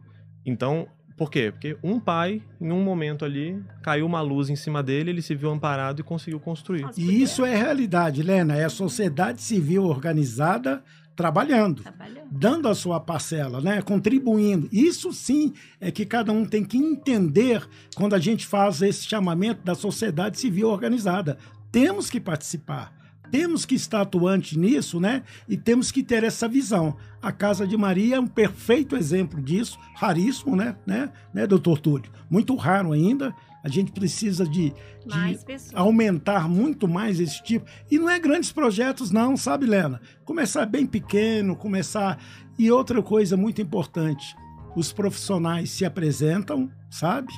[0.47, 0.89] Então,
[1.21, 1.53] por quê?
[1.53, 5.35] Porque um pai, em um momento ali, caiu uma luz em cima dele, ele se
[5.35, 6.87] viu amparado e conseguiu construir.
[6.97, 8.57] E isso é realidade, Lena.
[8.57, 10.83] É a sociedade civil organizada
[11.15, 13.83] trabalhando, trabalhando, dando a sua parcela, né?
[13.83, 14.67] contribuindo.
[14.73, 19.63] Isso sim é que cada um tem que entender quando a gente faz esse chamamento
[19.63, 21.37] da sociedade civil organizada
[21.71, 22.93] temos que participar,
[23.31, 25.23] temos que estar atuante nisso, né?
[25.49, 26.97] E temos que ter essa visão.
[27.23, 32.11] A Casa de Maria é um perfeito exemplo disso, raríssimo, né, né, né doutor Túlio?
[32.29, 33.35] Muito raro ainda.
[33.63, 34.73] A gente precisa de,
[35.05, 37.67] de aumentar muito mais esse tipo.
[37.91, 40.01] E não é grandes projetos, não, sabe, Lena?
[40.25, 42.19] Começar bem pequeno, começar.
[42.59, 44.35] E outra coisa muito importante:
[44.75, 47.33] os profissionais se apresentam, sabe?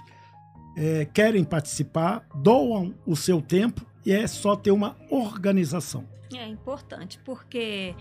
[0.77, 6.07] É, querem participar, doam o seu tempo e é só ter uma organização.
[6.35, 7.95] É importante, porque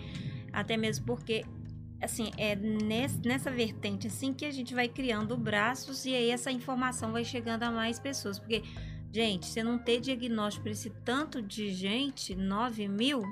[0.52, 1.44] até mesmo porque
[2.02, 7.12] assim, é nessa vertente assim que a gente vai criando braços e aí essa informação
[7.12, 8.38] vai chegando a mais pessoas.
[8.38, 8.62] Porque,
[9.12, 13.22] gente, você não ter diagnóstico para esse tanto de gente, 9 mil,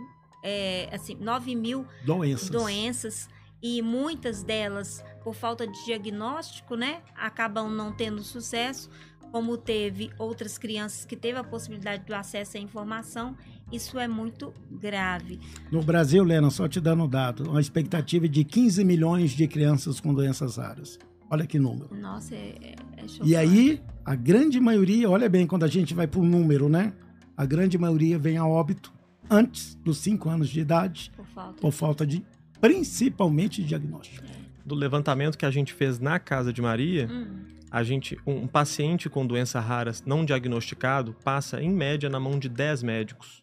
[0.44, 2.48] é, assim, 9 mil doenças.
[2.48, 3.28] doenças
[3.62, 8.88] e muitas delas, por falta de diagnóstico, né, acabam não tendo sucesso
[9.30, 13.36] como teve outras crianças que teve a possibilidade do acesso à informação,
[13.70, 15.38] isso é muito grave.
[15.70, 20.00] No Brasil, Lena, só te dando um dado, uma expectativa de 15 milhões de crianças
[20.00, 20.98] com doenças raras.
[21.30, 21.94] Olha que número.
[21.94, 26.08] Nossa, é, é, é E aí, a grande maioria, olha bem, quando a gente vai
[26.08, 26.92] para o número, né?
[27.36, 28.92] A grande maioria vem a óbito
[29.30, 32.24] antes dos 5 anos de idade, por falta, por falta de,
[32.60, 34.26] principalmente, diagnóstico.
[34.66, 39.08] Do levantamento que a gente fez na Casa de Maria, hum a gente, um paciente
[39.08, 43.40] com doença rara não diagnosticado passa, em média, na mão de 10 médicos.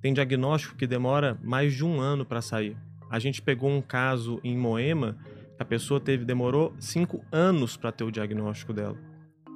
[0.00, 2.76] Tem diagnóstico que demora mais de um ano para sair.
[3.10, 5.18] A gente pegou um caso em Moema,
[5.58, 8.96] a pessoa teve demorou cinco anos para ter o diagnóstico dela.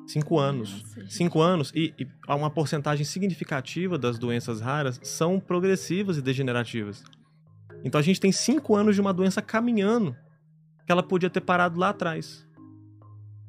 [0.06, 0.82] Cinco anos.
[0.82, 1.70] Nossa, cinco anos.
[1.74, 7.04] E, e uma porcentagem significativa das doenças raras são progressivas e degenerativas.
[7.84, 10.16] Então a gente tem cinco anos de uma doença caminhando
[10.86, 12.47] que ela podia ter parado lá atrás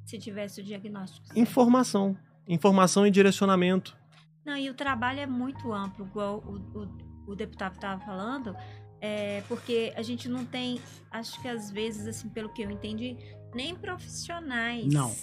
[0.10, 1.28] se tivesse o diagnóstico.
[1.28, 1.40] Certo.
[1.40, 2.18] Informação.
[2.48, 3.96] Informação e direcionamento.
[4.44, 8.56] Não, e o trabalho é muito amplo, igual o, o, o deputado estava falando,
[9.00, 13.16] é, porque a gente não tem, acho que às vezes, assim, pelo que eu entendi,
[13.54, 14.92] nem profissionais.
[14.92, 15.14] Não,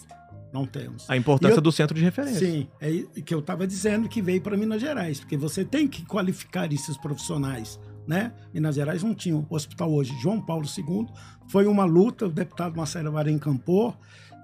[0.53, 1.11] não temos.
[1.11, 2.39] A importância eu, do centro de referência.
[2.39, 6.05] Sim, é que eu estava dizendo que veio para Minas Gerais, porque você tem que
[6.07, 7.81] qualificar esses profissionais.
[8.07, 8.33] Né?
[8.55, 10.17] Minas Gerais não tinha o hospital hoje.
[10.21, 11.09] João Paulo II
[11.49, 13.97] foi uma luta, o deputado Marcelo Varim Campor,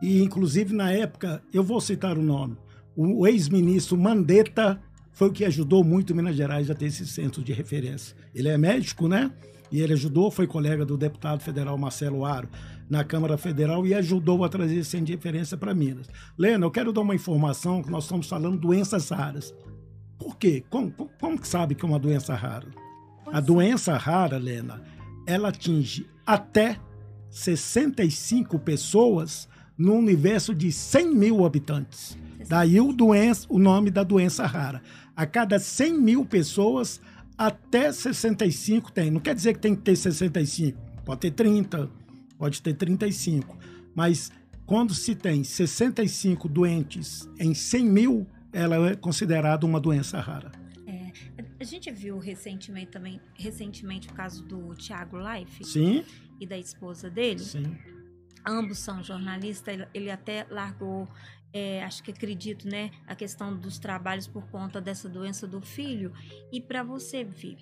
[0.03, 2.57] e inclusive na época, eu vou citar o nome,
[2.95, 4.79] o ex-ministro Mandetta
[5.13, 8.17] foi o que ajudou muito Minas Gerais a ter esse centro de referência.
[8.35, 9.31] Ele é médico, né?
[9.71, 12.49] E ele ajudou, foi colega do deputado federal Marcelo Aro
[12.91, 16.09] na Câmara Federal e ajudou a trazer esse centro de referência para Minas.
[16.37, 19.55] Lena, eu quero dar uma informação que nós estamos falando de doenças raras.
[20.19, 20.63] Por quê?
[20.69, 22.69] Como, como que sabe que é uma doença rara?
[23.27, 24.83] A doença rara, Lena,
[25.27, 26.79] ela atinge até
[27.31, 32.17] 65 pessoas no universo de 100 mil habitantes.
[32.49, 34.83] Daí o, doença, o nome da doença rara.
[35.17, 37.01] A cada 100 mil pessoas,
[37.37, 39.11] até 65 tem.
[39.11, 40.79] Não quer dizer que tem que ter 65.
[41.05, 41.91] Pode ter 30,
[42.39, 43.57] pode ter 35.
[43.95, 44.31] Mas
[44.67, 50.53] quando se tem 65 doentes em 100 mil, ela é considerada uma doença rara.
[50.87, 51.13] É,
[51.61, 56.05] a gente viu recentemente também, recentemente o caso do Thiago Life Sim,
[56.41, 57.41] e da esposa dele.
[57.41, 57.77] sim.
[58.47, 59.87] Ambos são jornalistas.
[59.95, 61.09] Ele, até largou,
[61.53, 66.13] é, acho que acredito, né, a questão dos trabalhos por conta dessa doença do filho.
[66.51, 67.59] E para você ver,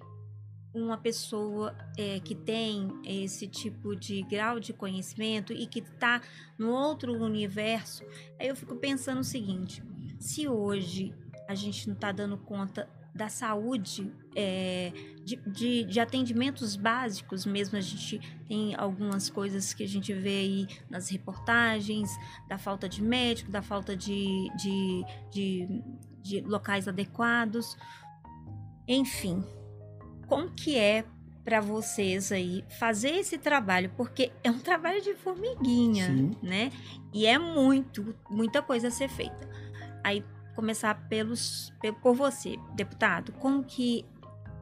[0.72, 6.22] uma pessoa é, que tem esse tipo de grau de conhecimento e que está
[6.56, 8.04] no outro universo,
[8.38, 9.82] aí eu fico pensando o seguinte:
[10.18, 11.14] se hoje
[11.48, 14.92] a gente não está dando conta da saúde, é,
[15.24, 20.38] de, de, de atendimentos básicos mesmo, a gente tem algumas coisas que a gente vê
[20.38, 22.10] aí nas reportagens,
[22.48, 25.82] da falta de médico, da falta de, de, de,
[26.22, 27.76] de locais adequados,
[28.86, 29.44] enfim,
[30.26, 31.04] como que é
[31.44, 36.36] para vocês aí fazer esse trabalho, porque é um trabalho de formiguinha, Sim.
[36.42, 36.70] né?
[37.12, 39.48] E é muito, muita coisa a ser feita.
[40.04, 44.04] Aí começar pelos pe- por você, deputado, como que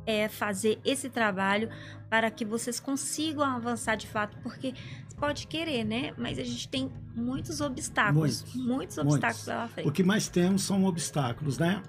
[0.07, 1.69] é fazer esse trabalho
[2.09, 4.73] para que vocês consigam avançar de fato, porque
[5.19, 6.13] pode querer, né?
[6.17, 9.15] Mas a gente tem muitos obstáculos, Muitos, muitos, muitos.
[9.15, 9.89] obstáculos pela frente.
[9.89, 11.83] O que mais temos são obstáculos, né?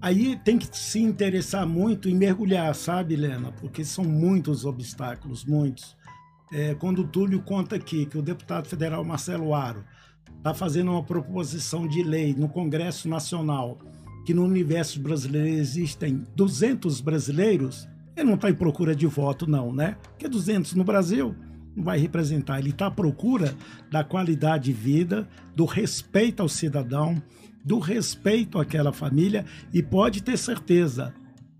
[0.00, 3.52] Aí tem que se interessar muito em mergulhar, sabe, Helena?
[3.60, 5.96] Porque são muitos obstáculos, muitos.
[6.52, 9.84] É, quando o Túlio conta aqui que o deputado federal Marcelo Aro
[10.42, 13.78] está fazendo uma proposição de lei no Congresso Nacional
[14.26, 19.72] que no universo brasileiro existem 200 brasileiros, ele não está em procura de voto, não,
[19.72, 19.96] né?
[20.02, 21.36] Porque 200 no Brasil
[21.76, 22.58] não vai representar.
[22.58, 23.54] Ele está à procura
[23.88, 27.22] da qualidade de vida, do respeito ao cidadão,
[27.64, 31.14] do respeito àquela família e pode ter certeza,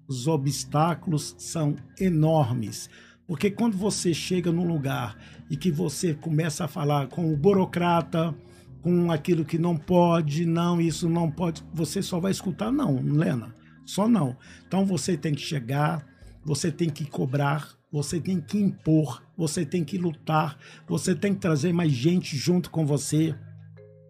[0.09, 2.90] os obstáculos são enormes.
[3.29, 5.16] Porque quando você chega num lugar
[5.49, 8.35] e que você começa a falar com o burocrata,
[8.83, 13.55] com aquilo que não pode, não, isso não pode, você só vai escutar não, Lena.
[13.87, 14.37] Só não.
[14.66, 16.05] Então você tem que chegar,
[16.45, 21.40] você tem que cobrar, você tem que impor, você tem que lutar, você tem que
[21.40, 23.35] trazer mais gente junto com você.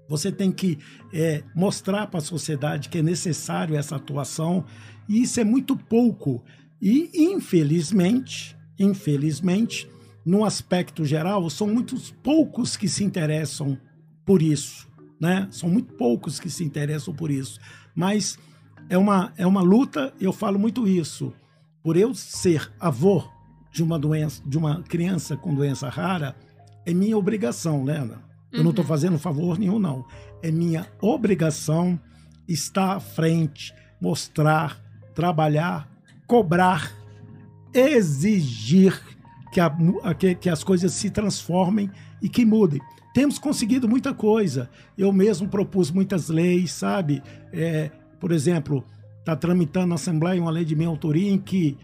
[0.08, 0.78] Você tem que
[1.12, 4.64] é, mostrar para a sociedade que é necessário essa atuação,
[5.08, 6.42] e isso é muito pouco.
[6.80, 9.88] E, infelizmente, infelizmente,
[10.24, 13.78] no aspecto geral, são muitos poucos que se interessam
[14.24, 14.88] por isso,
[15.20, 15.48] né?
[15.50, 17.58] São muito poucos que se interessam por isso.
[17.94, 18.38] Mas
[18.88, 21.32] é uma, é uma luta, eu falo muito isso.
[21.82, 23.24] Por eu ser avô
[23.72, 26.36] de uma doença, de uma criança com doença rara,
[26.84, 28.22] é minha obrigação, Lena.
[28.52, 30.04] Eu não estou fazendo favor nenhum, não.
[30.42, 31.98] É minha obrigação
[32.46, 34.78] estar à frente, mostrar,
[35.14, 35.88] trabalhar,
[36.26, 36.92] cobrar,
[37.72, 39.00] exigir
[39.50, 39.70] que, a,
[40.18, 42.80] que, que as coisas se transformem e que mudem.
[43.12, 44.70] Temos conseguido muita coisa.
[44.96, 47.22] Eu mesmo propus muitas leis, sabe?
[47.52, 48.84] É, por exemplo,
[49.18, 51.76] está tramitando na Assembleia uma lei de minha autoria em que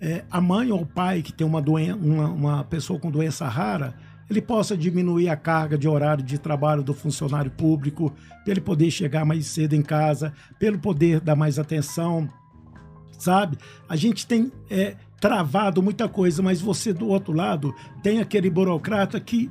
[0.00, 3.48] é, a mãe ou o pai que tem uma, doen uma, uma pessoa com doença
[3.48, 3.94] rara,
[4.28, 8.90] ele possa diminuir a carga de horário de trabalho do funcionário público, para ele poder
[8.90, 12.28] chegar mais cedo em casa, pelo poder dar mais atenção,
[13.18, 13.56] sabe?
[13.88, 19.18] A gente tem é, travado muita coisa, mas você do outro lado tem aquele burocrata
[19.20, 19.50] que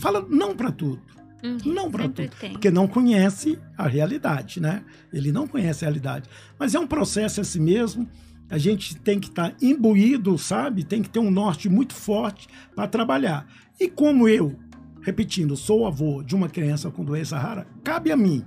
[0.00, 1.00] fala não para tudo.
[1.42, 2.30] Uhum, Não para tudo.
[2.40, 2.52] tem.
[2.52, 4.82] Porque não conhece a realidade, né?
[5.12, 6.26] Ele não conhece a realidade.
[6.58, 8.08] Mas é um processo assim mesmo.
[8.48, 10.84] A gente tem que estar imbuído, sabe?
[10.84, 13.46] Tem que ter um norte muito forte para trabalhar.
[13.78, 14.58] E como eu,
[15.02, 18.42] repetindo, sou avô de uma criança com doença rara, cabe a mim,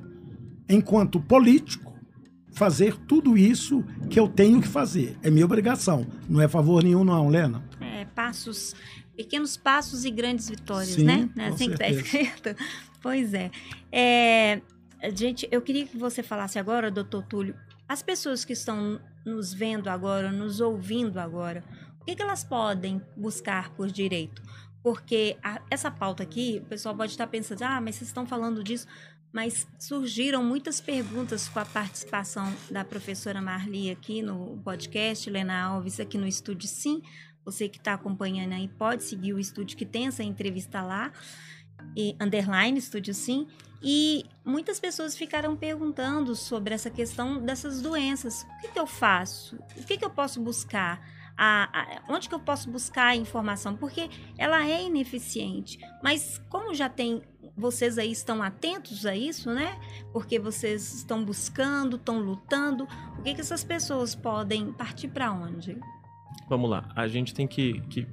[0.68, 1.94] enquanto político,
[2.52, 5.16] fazer tudo isso que eu tenho que fazer.
[5.22, 6.08] É minha obrigação.
[6.28, 7.64] Não é favor nenhum, não, Lena.
[7.80, 8.76] É, passos,
[9.17, 11.30] pequenos passos e grandes vitórias, Sim, né?
[11.36, 12.01] com Assim que tá certeza.
[12.01, 12.56] escrito.
[13.01, 13.51] Pois é.
[13.91, 14.62] é.
[15.13, 17.55] Gente, eu queria que você falasse agora, doutor Túlio,
[17.88, 21.63] as pessoas que estão nos vendo agora, nos ouvindo agora,
[22.01, 24.41] o que, que elas podem buscar por direito?
[24.82, 28.63] Porque a- essa pauta aqui, o pessoal pode estar pensando, ah, mas vocês estão falando
[28.63, 28.88] disso.
[29.32, 35.99] Mas surgiram muitas perguntas com a participação da professora Marli aqui no podcast, Lena Alves
[35.99, 37.01] aqui no estúdio Sim.
[37.48, 41.14] Você que está acompanhando aí pode seguir o estúdio que tem essa entrevista lá,
[41.95, 43.48] e underline estúdio Sim.
[43.82, 48.41] E muitas pessoas ficaram perguntando sobre essa questão dessas doenças.
[48.58, 49.56] O que, que eu faço?
[49.78, 51.00] O que, que eu posso buscar?
[51.38, 53.78] A- a- onde que eu posso buscar a informação?
[53.78, 55.80] Porque ela é ineficiente.
[56.04, 57.22] Mas como já tem
[57.56, 59.80] vocês aí estão atentos a isso, né?
[60.12, 62.88] Porque vocês estão buscando, estão lutando.
[63.20, 65.80] O que, que essas pessoas podem partir para onde?
[66.49, 68.07] Vamos lá, a gente tem que, que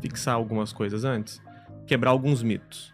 [0.00, 1.42] fixar algumas coisas antes,
[1.86, 2.92] quebrar alguns mitos.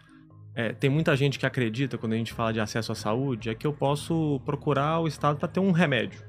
[0.55, 3.53] É, tem muita gente que acredita, quando a gente fala de acesso à saúde, é
[3.53, 6.19] que eu posso procurar o Estado para ter um remédio.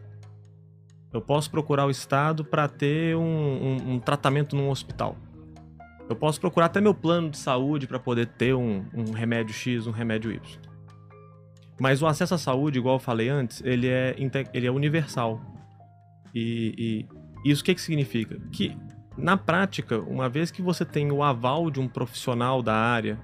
[1.11, 5.17] Eu posso procurar o Estado para ter um, um, um, tratamento num hospital.
[6.09, 9.87] Eu posso procurar até meu plano de saúde para poder ter um, um, remédio X,
[9.87, 10.61] um remédio Y.
[11.81, 14.15] Mas o acesso à saúde, igual eu falei antes, ele é,
[14.53, 15.41] ele é universal.
[16.35, 18.41] E, e isso o que, que significa?
[18.53, 18.77] Que,
[19.17, 23.19] na prática, uma vez que você tem o aval de um profissional da área,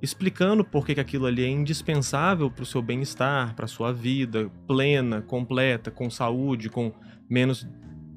[0.00, 3.92] explicando por que, que aquilo ali é indispensável para o seu bem-estar, para a sua
[3.92, 6.92] vida plena, completa, com saúde, com
[7.28, 7.66] menos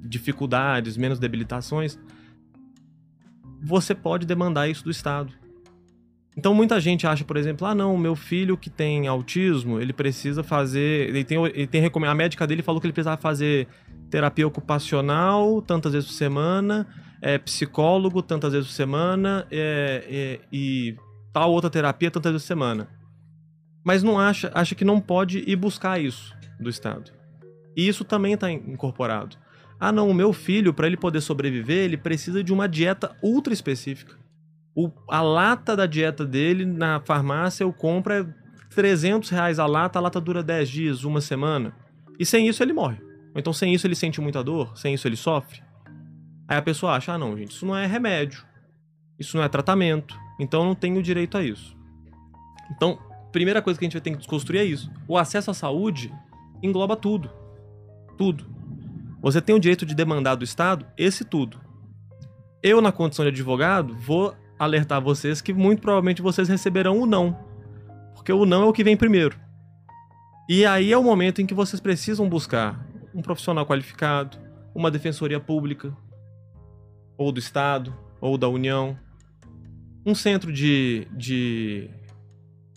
[0.02, 1.98] dificuldades, menos debilitações,
[3.62, 5.34] você pode demandar isso do Estado.
[6.38, 10.44] Então muita gente acha, por exemplo, ah não, meu filho que tem autismo, ele precisa
[10.44, 13.68] fazer, ele tem, ele tem a médica dele falou que ele precisava fazer
[14.10, 16.88] terapia ocupacional tantas vezes por semana,
[17.22, 20.96] é, psicólogo tantas vezes por semana é, é, e
[21.34, 22.88] tal outra terapia tantas vezes por semana.
[23.84, 27.12] Mas não acha, acha que não pode ir buscar isso do Estado.
[27.76, 29.38] E isso também está incorporado.
[29.80, 33.54] Ah, não, o meu filho, para ele poder sobreviver, ele precisa de uma dieta ultra
[33.54, 34.18] específica.
[34.76, 38.26] O, a lata da dieta dele na farmácia eu compro é
[38.76, 41.74] 300 reais a lata, a lata dura 10 dias, uma semana.
[42.20, 43.07] E sem isso ele morre.
[43.38, 45.62] Ou então sem isso ele sente muita dor, sem isso ele sofre.
[46.48, 48.44] Aí a pessoa acha, ah não, gente, isso não é remédio.
[49.20, 50.18] Isso não é tratamento.
[50.40, 51.78] Então eu não tenho direito a isso.
[52.72, 52.98] Então,
[53.32, 54.92] primeira coisa que a gente vai ter que desconstruir é isso.
[55.08, 56.12] O acesso à saúde
[56.64, 57.30] engloba tudo.
[58.18, 58.44] Tudo.
[59.22, 61.62] Você tem o direito de demandar do Estado esse tudo.
[62.64, 67.38] Eu, na condição de advogado, vou alertar vocês que muito provavelmente vocês receberão o não.
[68.16, 69.40] Porque o não é o que vem primeiro.
[70.50, 72.87] E aí é o momento em que vocês precisam buscar
[73.18, 74.38] um profissional qualificado,
[74.76, 75.92] uma defensoria pública,
[77.18, 77.92] ou do Estado,
[78.22, 78.96] ou da União,
[80.06, 81.90] um centro de, de,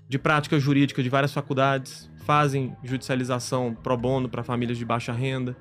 [0.09, 5.55] de prática jurídica de várias faculdades fazem judicialização pro bono para famílias de baixa renda,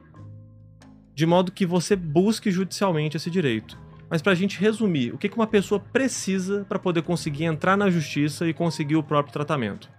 [1.14, 3.78] de modo que você busque judicialmente esse direito.
[4.10, 7.90] Mas para a gente resumir, o que uma pessoa precisa para poder conseguir entrar na
[7.90, 9.90] justiça e conseguir o próprio tratamento?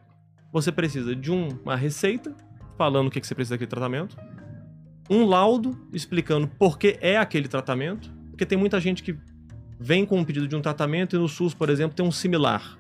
[0.50, 2.34] Você precisa de uma receita
[2.78, 4.16] falando o que você precisa daquele tratamento,
[5.10, 9.18] um laudo explicando por que é aquele tratamento, porque tem muita gente que
[9.78, 12.78] vem com um pedido de um tratamento e no SUS, por exemplo, tem um similar.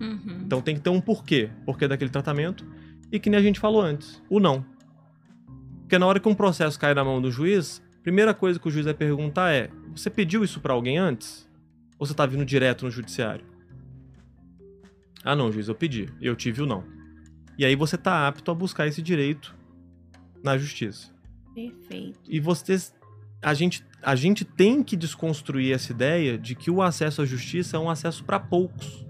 [0.00, 0.42] Uhum.
[0.46, 2.64] Então tem que ter um porquê, porquê daquele tratamento,
[3.10, 4.64] e que nem a gente falou antes, o não.
[5.80, 8.68] Porque na hora que um processo cai na mão do juiz, a primeira coisa que
[8.68, 11.48] o juiz vai perguntar é: você pediu isso para alguém antes?
[11.98, 13.44] Ou você está vindo direto no judiciário?
[15.24, 16.84] Ah, não, juiz, eu pedi, eu tive o não.
[17.56, 19.54] E aí você está apto a buscar esse direito
[20.42, 21.13] na justiça.
[21.54, 22.20] Perfeito.
[22.26, 22.94] E vocês
[23.44, 27.76] a gente, a gente tem que desconstruir essa ideia de que o acesso à justiça
[27.76, 29.06] é um acesso para poucos.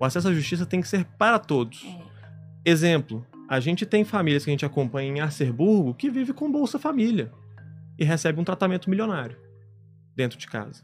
[0.00, 1.84] O acesso à justiça tem que ser para todos.
[1.84, 2.70] É.
[2.70, 6.78] Exemplo, a gente tem famílias que a gente acompanha em Arcerburgo que vive com Bolsa
[6.78, 7.30] Família
[7.98, 9.36] e recebe um tratamento milionário
[10.14, 10.82] dentro de casa.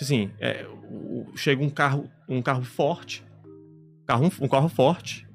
[0.00, 3.24] Assim, é, o, chega um carro, um carro forte,
[4.06, 5.26] carro, um carro forte,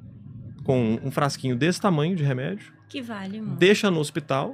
[0.64, 2.72] com um frasquinho desse tamanho de remédio.
[2.92, 3.40] Que vale.
[3.40, 4.54] Deixa no hospital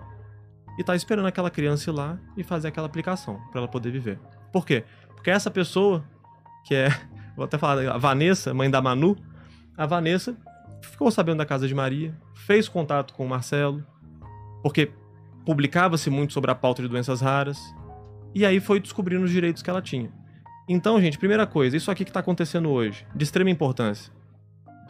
[0.77, 4.19] e tá esperando aquela criança ir lá e fazer aquela aplicação para ela poder viver.
[4.53, 4.83] Por quê?
[5.07, 6.05] Porque essa pessoa,
[6.63, 6.89] que é,
[7.35, 9.17] vou até falar, a Vanessa, mãe da Manu,
[9.75, 10.38] a Vanessa
[10.83, 13.83] ficou sabendo da casa de Maria, fez contato com o Marcelo,
[14.61, 14.91] porque
[15.43, 17.59] publicava-se muito sobre a pauta de doenças raras,
[18.35, 20.11] e aí foi descobrindo os direitos que ela tinha.
[20.69, 24.13] Então, gente, primeira coisa, isso aqui que está acontecendo hoje, de extrema importância,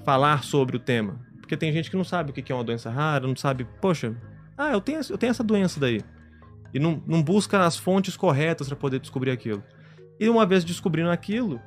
[0.03, 1.25] falar sobre o tema.
[1.47, 4.13] Porque tem gente que não sabe o que é uma doença rara, não sabe, poxa,
[4.57, 6.03] ah, eu tenho, eu tenho essa doença daí.
[6.73, 9.63] E não, não busca as fontes corretas para poder descobrir aquilo.
[10.19, 11.61] E uma vez descobrindo aquilo,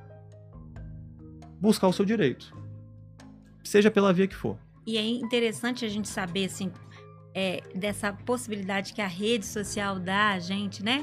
[1.58, 2.54] buscar o seu direito.
[3.64, 4.58] Seja pela via que for.
[4.86, 6.70] E é interessante a gente saber, assim,
[7.34, 11.02] é, dessa possibilidade que a rede social dá a gente, né?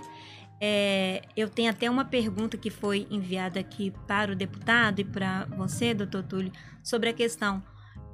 [0.61, 5.45] É, eu tenho até uma pergunta que foi enviada aqui para o deputado e para
[5.45, 6.51] você, doutor Túlio,
[6.83, 7.63] sobre a questão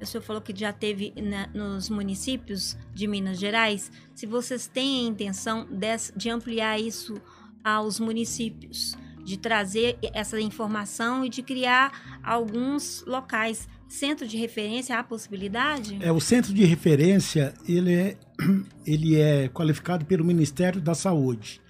[0.04, 3.90] o senhor falou que já teve na, nos municípios de Minas Gerais.
[4.14, 5.86] Se vocês têm a intenção de,
[6.16, 7.20] de ampliar isso
[7.62, 15.02] aos municípios, de trazer essa informação e de criar alguns locais centro de referência há
[15.02, 15.98] possibilidade?
[16.00, 18.16] É o centro de referência ele é
[18.86, 21.60] ele é qualificado pelo Ministério da Saúde.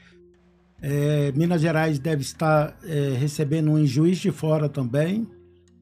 [0.82, 5.26] É, Minas Gerais deve estar é, recebendo um Juiz de Fora também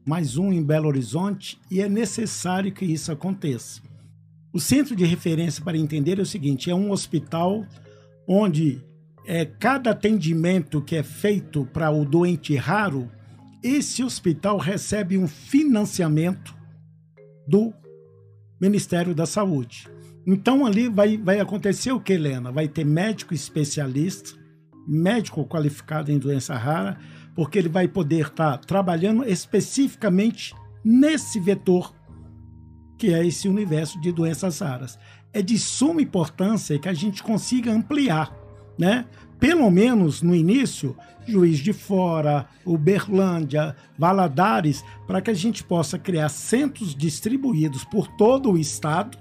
[0.05, 3.81] mais um em Belo Horizonte, e é necessário que isso aconteça.
[4.53, 7.65] O centro de referência para entender é o seguinte: é um hospital
[8.27, 8.83] onde
[9.25, 13.11] é, cada atendimento que é feito para o doente raro,
[13.63, 16.55] esse hospital recebe um financiamento
[17.47, 17.73] do
[18.61, 19.89] Ministério da Saúde.
[20.27, 22.53] Então ali vai, vai acontecer o que, Helena?
[22.53, 24.39] Vai ter médico especialista,
[24.87, 26.99] médico qualificado em doença rara,
[27.35, 30.55] porque ele vai poder estar tá trabalhando especificamente
[30.85, 31.95] nesse vetor
[32.99, 34.97] que é esse universo de doenças raras.
[35.33, 38.33] É de suma importância que a gente consiga ampliar,
[38.79, 39.07] né?
[39.41, 46.29] Pelo menos no início, Juiz de Fora, Uberlândia, Valadares, para que a gente possa criar
[46.29, 49.19] centros distribuídos por todo o estado,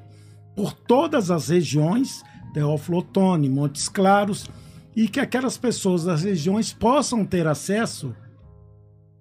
[0.56, 2.22] por todas as regiões,
[2.54, 4.48] Teófilo Otoni, Montes Claros,
[4.96, 8.16] e que aquelas pessoas das regiões possam ter acesso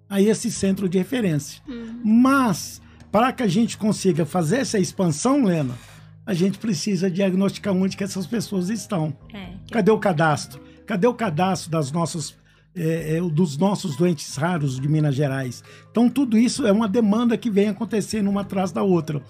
[0.09, 1.61] a esse centro de referência.
[1.67, 2.01] Uhum.
[2.03, 5.77] Mas para que a gente consiga fazer essa expansão, Lena,
[6.25, 9.13] a gente precisa diagnosticar onde que essas pessoas estão.
[9.33, 9.53] É.
[9.71, 10.61] Cadê o cadastro?
[10.85, 12.35] Cadê o cadastro das nossas,
[12.75, 15.63] é, é, dos nossos doentes raros de Minas Gerais?
[15.89, 19.21] Então, tudo isso é uma demanda que vem acontecendo uma atrás da outra.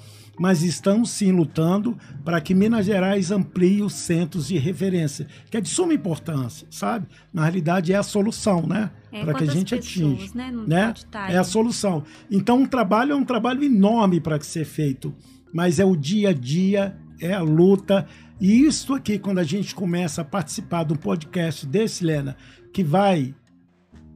[0.41, 5.61] Mas estamos sim lutando para que Minas Gerais amplie os centros de referência, que é
[5.61, 7.05] de suma importância, sabe?
[7.31, 8.89] Na realidade, é a solução, né?
[9.11, 10.31] É, para que a gente atinja.
[10.33, 10.51] Né?
[10.65, 10.93] né?
[11.29, 12.03] É a solução.
[12.31, 15.13] Então, um trabalho é um trabalho enorme para ser feito,
[15.53, 18.07] mas é o dia a dia, é a luta.
[18.39, 22.35] E isso aqui, quando a gente começa a participar de um podcast desse, Lena,
[22.73, 23.35] que vai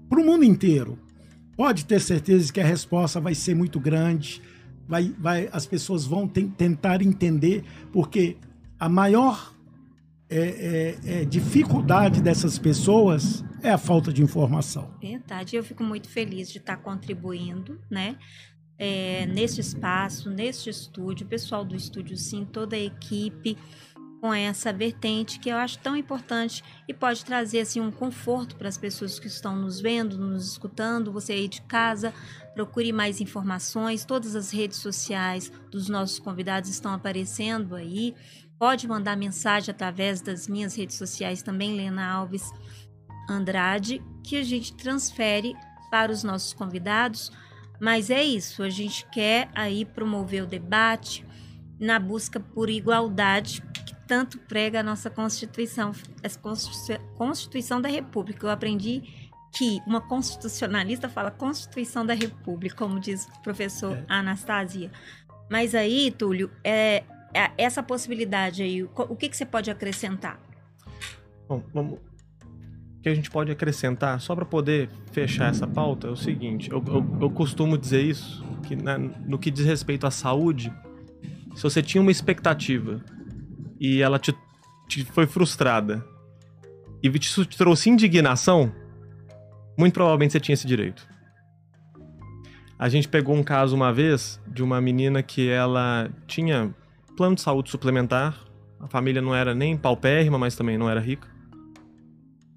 [0.09, 0.97] para o mundo inteiro,
[1.55, 4.41] pode ter certeza que a resposta vai ser muito grande.
[4.87, 8.37] Vai, vai, as pessoas vão tentar entender, porque
[8.79, 9.53] a maior
[10.29, 14.91] é, é, é, dificuldade dessas pessoas é a falta de informação.
[14.99, 18.17] Verdade, eu fico muito feliz de estar contribuindo, né?
[18.77, 23.57] É, neste espaço, neste estúdio, o pessoal do estúdio sim, toda a equipe
[24.25, 28.67] com essa vertente que eu acho tão importante e pode trazer assim um conforto para
[28.67, 32.11] as pessoas que estão nos vendo, nos escutando, você aí de casa,
[32.55, 38.15] procure mais informações, todas as redes sociais dos nossos convidados estão aparecendo aí.
[38.57, 42.51] Pode mandar mensagem através das minhas redes sociais também, Lena Alves
[43.29, 45.53] Andrade, que a gente transfere
[45.91, 47.31] para os nossos convidados.
[47.79, 51.23] Mas é isso, a gente quer aí promover o debate
[51.79, 53.61] na busca por igualdade
[54.07, 55.91] tanto prega a nossa Constituição,
[56.23, 58.45] a Constituição da República.
[58.45, 64.05] Eu aprendi que uma constitucionalista fala Constituição da República, como diz o professor é.
[64.07, 64.91] Anastasia.
[65.49, 67.03] Mas aí, Túlio, é,
[67.33, 70.39] é, essa possibilidade aí, o que, que você pode acrescentar?
[71.47, 71.93] Bom, vamos.
[71.93, 76.69] O que a gente pode acrescentar, só para poder fechar essa pauta, é o seguinte:
[76.71, 80.73] eu, eu, eu costumo dizer isso, que né, no que diz respeito à saúde,
[81.55, 83.01] se você tinha uma expectativa
[83.79, 84.35] e ela te,
[84.87, 86.05] te foi frustrada
[87.03, 88.71] e te trouxe indignação,
[89.77, 91.07] muito provavelmente você tinha esse direito.
[92.77, 96.73] A gente pegou um caso uma vez de uma menina que ela tinha
[97.15, 98.37] plano de saúde suplementar.
[98.79, 101.27] A família não era nem paupérrima, mas também não era rica.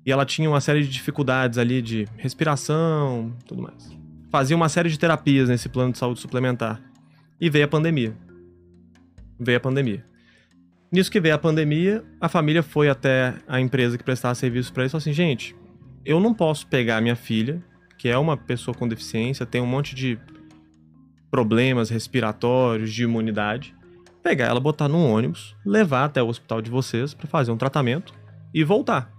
[0.05, 3.97] E ela tinha uma série de dificuldades ali de respiração, tudo mais.
[4.31, 6.81] Fazia uma série de terapias nesse plano de saúde suplementar.
[7.41, 8.17] E veio a pandemia.
[9.39, 10.05] Veio a pandemia.
[10.91, 14.83] Nisso que veio a pandemia, a família foi até a empresa que prestava serviço para
[14.83, 15.55] eles e falou assim: gente,
[16.05, 17.63] eu não posso pegar minha filha,
[17.99, 20.19] que é uma pessoa com deficiência, tem um monte de
[21.31, 23.75] problemas respiratórios, de imunidade,
[24.23, 28.15] pegar ela, botar num ônibus, levar até o hospital de vocês para fazer um tratamento
[28.55, 29.13] e voltar.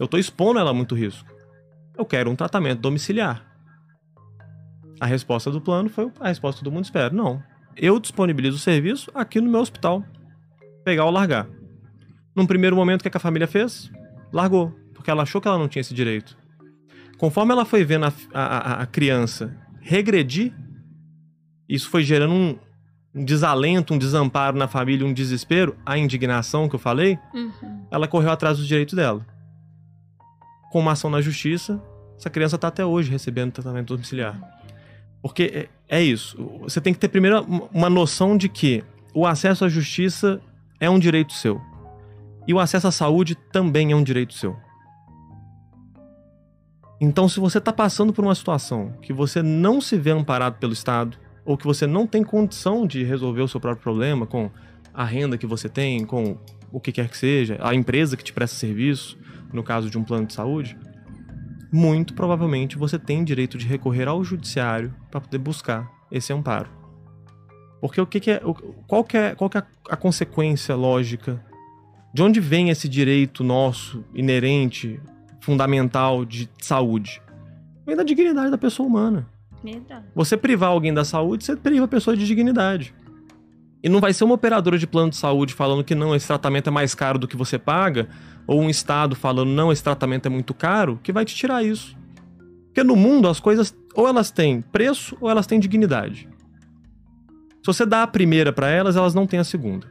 [0.00, 1.30] Eu tô expondo ela a muito risco.
[1.96, 3.46] Eu quero um tratamento domiciliar.
[4.98, 7.10] A resposta do plano foi a resposta todo mundo espera.
[7.10, 7.42] Não.
[7.76, 10.04] Eu disponibilizo o serviço aqui no meu hospital.
[10.84, 11.48] Pegar ou largar.
[12.34, 13.90] Num primeiro momento, o que, é que a família fez?
[14.32, 16.36] Largou, porque ela achou que ela não tinha esse direito.
[17.18, 20.52] Conforme ela foi vendo a, a, a criança regredir,
[21.68, 22.58] isso foi gerando um,
[23.14, 27.86] um desalento, um desamparo na família, um desespero, a indignação que eu falei, uhum.
[27.90, 29.24] ela correu atrás dos direitos dela.
[30.70, 31.80] Com uma ação na justiça,
[32.16, 34.40] essa criança está até hoje recebendo tratamento domiciliar.
[35.20, 36.36] Porque é, é isso.
[36.62, 38.82] Você tem que ter primeiro uma noção de que
[39.14, 40.40] o acesso à justiça
[40.82, 41.62] é um direito seu.
[42.44, 44.56] E o acesso à saúde também é um direito seu.
[47.00, 50.72] Então, se você está passando por uma situação que você não se vê amparado pelo
[50.72, 54.50] Estado, ou que você não tem condição de resolver o seu próprio problema com
[54.92, 56.36] a renda que você tem, com
[56.72, 59.16] o que quer que seja, a empresa que te presta serviço,
[59.52, 60.76] no caso de um plano de saúde,
[61.72, 66.81] muito provavelmente você tem direito de recorrer ao judiciário para poder buscar esse amparo.
[67.82, 68.40] Porque o que, que é,
[68.86, 71.44] qual que é, qual que é a consequência lógica?
[72.14, 75.00] De onde vem esse direito nosso inerente,
[75.40, 77.20] fundamental de saúde?
[77.84, 79.26] Vem da dignidade da pessoa humana.
[79.64, 80.06] Verdade.
[80.14, 82.94] Você privar alguém da saúde, você priva a pessoa de dignidade.
[83.82, 86.68] E não vai ser uma operadora de plano de saúde falando que não, esse tratamento
[86.68, 88.08] é mais caro do que você paga,
[88.46, 91.96] ou um estado falando não, esse tratamento é muito caro, que vai te tirar isso.
[92.66, 96.28] Porque no mundo as coisas ou elas têm preço ou elas têm dignidade.
[97.62, 99.86] Se você dá a primeira para elas, elas não têm a segunda.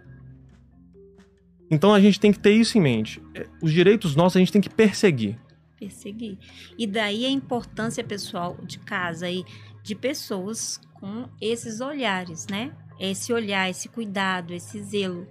[1.69, 3.21] Então a gente tem que ter isso em mente.
[3.33, 5.39] É, os direitos nossos a gente tem que perseguir.
[5.79, 6.37] Perseguir.
[6.77, 9.45] E daí a importância, pessoal, de casa e
[9.81, 12.73] de pessoas com esses olhares, né?
[12.99, 15.25] Esse olhar, esse cuidado, esse zelo.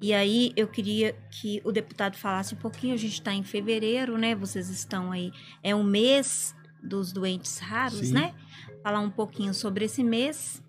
[0.00, 2.94] E aí eu queria que o deputado falasse um pouquinho.
[2.94, 4.34] A gente está em fevereiro, né?
[4.34, 5.30] Vocês estão aí.
[5.62, 8.14] É um mês dos doentes raros, Sim.
[8.14, 8.34] né?
[8.82, 10.62] Falar um pouquinho sobre esse mês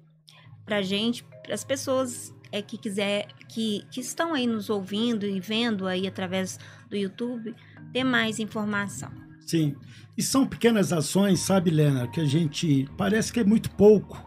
[0.65, 5.39] para gente, para as pessoas é, que quiser, que, que estão aí nos ouvindo e
[5.39, 6.59] vendo aí através
[6.89, 7.55] do YouTube,
[7.91, 9.09] ter mais informação.
[9.45, 9.75] Sim.
[10.17, 14.23] E são pequenas ações, sabe, Lena, que a gente parece que é muito pouco,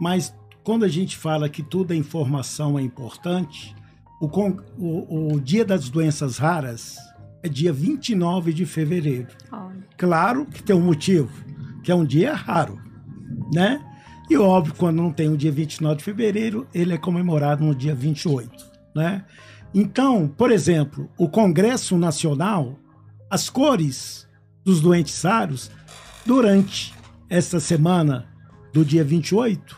[0.00, 3.74] mas quando a gente fala que toda informação é importante,
[4.20, 4.26] o,
[4.76, 6.96] o, o Dia das Doenças Raras
[7.42, 9.28] é dia 29 de fevereiro.
[9.50, 9.86] Olha.
[9.96, 11.32] Claro que tem um motivo,
[11.82, 12.80] que é um dia raro,
[13.52, 13.80] né?
[14.30, 17.94] E óbvio, quando não tem o dia 29 de fevereiro, ele é comemorado no dia
[17.94, 18.64] 28,
[18.94, 19.24] né?
[19.74, 22.78] Então, por exemplo, o Congresso Nacional,
[23.28, 24.28] as cores
[24.64, 25.68] dos doentes raros,
[26.24, 26.94] durante
[27.28, 28.28] esta semana
[28.72, 29.76] do dia 28,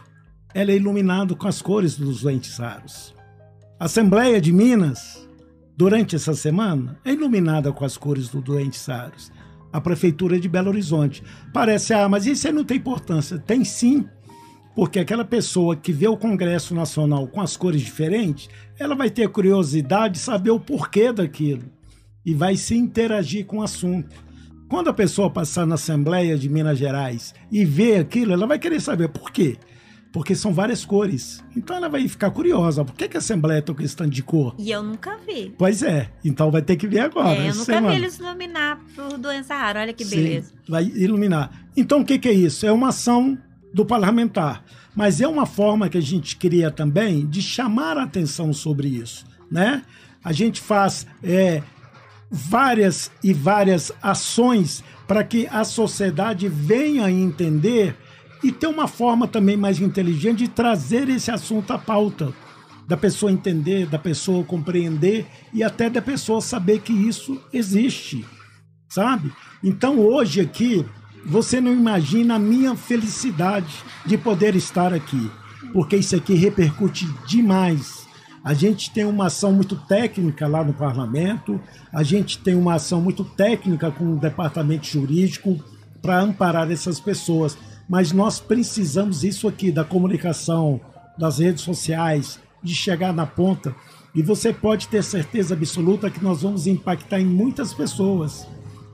[0.55, 3.15] ela é iluminado com as cores dos doentes raros.
[3.83, 5.27] A Assembleia de Minas,
[5.77, 9.33] durante essa semana, é iluminada com as cores do Doentes Raros.
[9.73, 11.25] A Prefeitura de Belo Horizonte.
[11.53, 13.41] Parece, ah, mas isso aí não tem importância.
[13.41, 14.07] Tem sim,
[14.75, 18.49] porque aquela pessoa que vê o Congresso Nacional com as cores diferentes,
[18.79, 21.65] ela vai ter curiosidade de saber o porquê daquilo
[22.25, 24.15] e vai se interagir com o assunto.
[24.69, 28.81] Quando a pessoa passar na Assembleia de Minas Gerais e ver aquilo, ela vai querer
[28.81, 29.59] saber por quê
[30.13, 31.43] porque são várias cores.
[31.57, 32.85] Então ela vai ficar curiosa.
[32.85, 34.55] Por que, que a Assembleia tem questão de cor?
[34.59, 35.55] E eu nunca vi.
[35.55, 36.11] Então é.
[36.23, 37.31] Então vai ter que ver agora.
[37.31, 37.91] É, eu nunca semana.
[37.91, 39.81] vi eles iluminar por doença rara.
[39.81, 40.49] Olha que beleza.
[40.49, 41.67] Sim, vai iluminar.
[41.75, 42.67] Então o que, que é isso?
[42.67, 43.39] É uma ação
[43.73, 44.65] do parlamentar.
[44.95, 49.25] Mas é uma forma que a gente cria também de chamar a atenção sobre isso.
[49.51, 49.83] Né?
[50.23, 51.63] A gente faz é,
[52.31, 57.97] várias e várias ações para que a sociedade venha entender
[58.43, 62.33] e ter uma forma também mais inteligente de trazer esse assunto à pauta,
[62.89, 68.25] da pessoa entender, da pessoa compreender e até da pessoa saber que isso existe,
[68.89, 69.33] sabe?
[69.63, 70.85] Então hoje aqui,
[71.25, 75.31] você não imagina a minha felicidade de poder estar aqui,
[75.73, 78.07] porque isso aqui repercute demais.
[78.45, 81.61] A gente tem uma ação muito técnica lá no parlamento,
[81.93, 85.63] a gente tem uma ação muito técnica com o departamento jurídico
[86.01, 87.57] para amparar essas pessoas
[87.93, 90.81] mas nós precisamos isso aqui da comunicação,
[91.19, 93.75] das redes sociais, de chegar na ponta.
[94.15, 98.47] E você pode ter certeza absoluta que nós vamos impactar em muitas pessoas.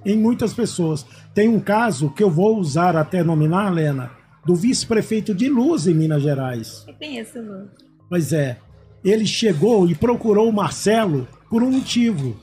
[0.04, 1.04] Em muitas pessoas.
[1.34, 4.10] Tem um caso que eu vou usar até nominar, Lena,
[4.44, 6.84] do vice-prefeito de Luz em Minas Gerais.
[6.86, 7.68] Eu conheço, Lu.
[8.08, 8.58] Pois é.
[9.04, 12.36] Ele chegou e procurou o Marcelo por um motivo.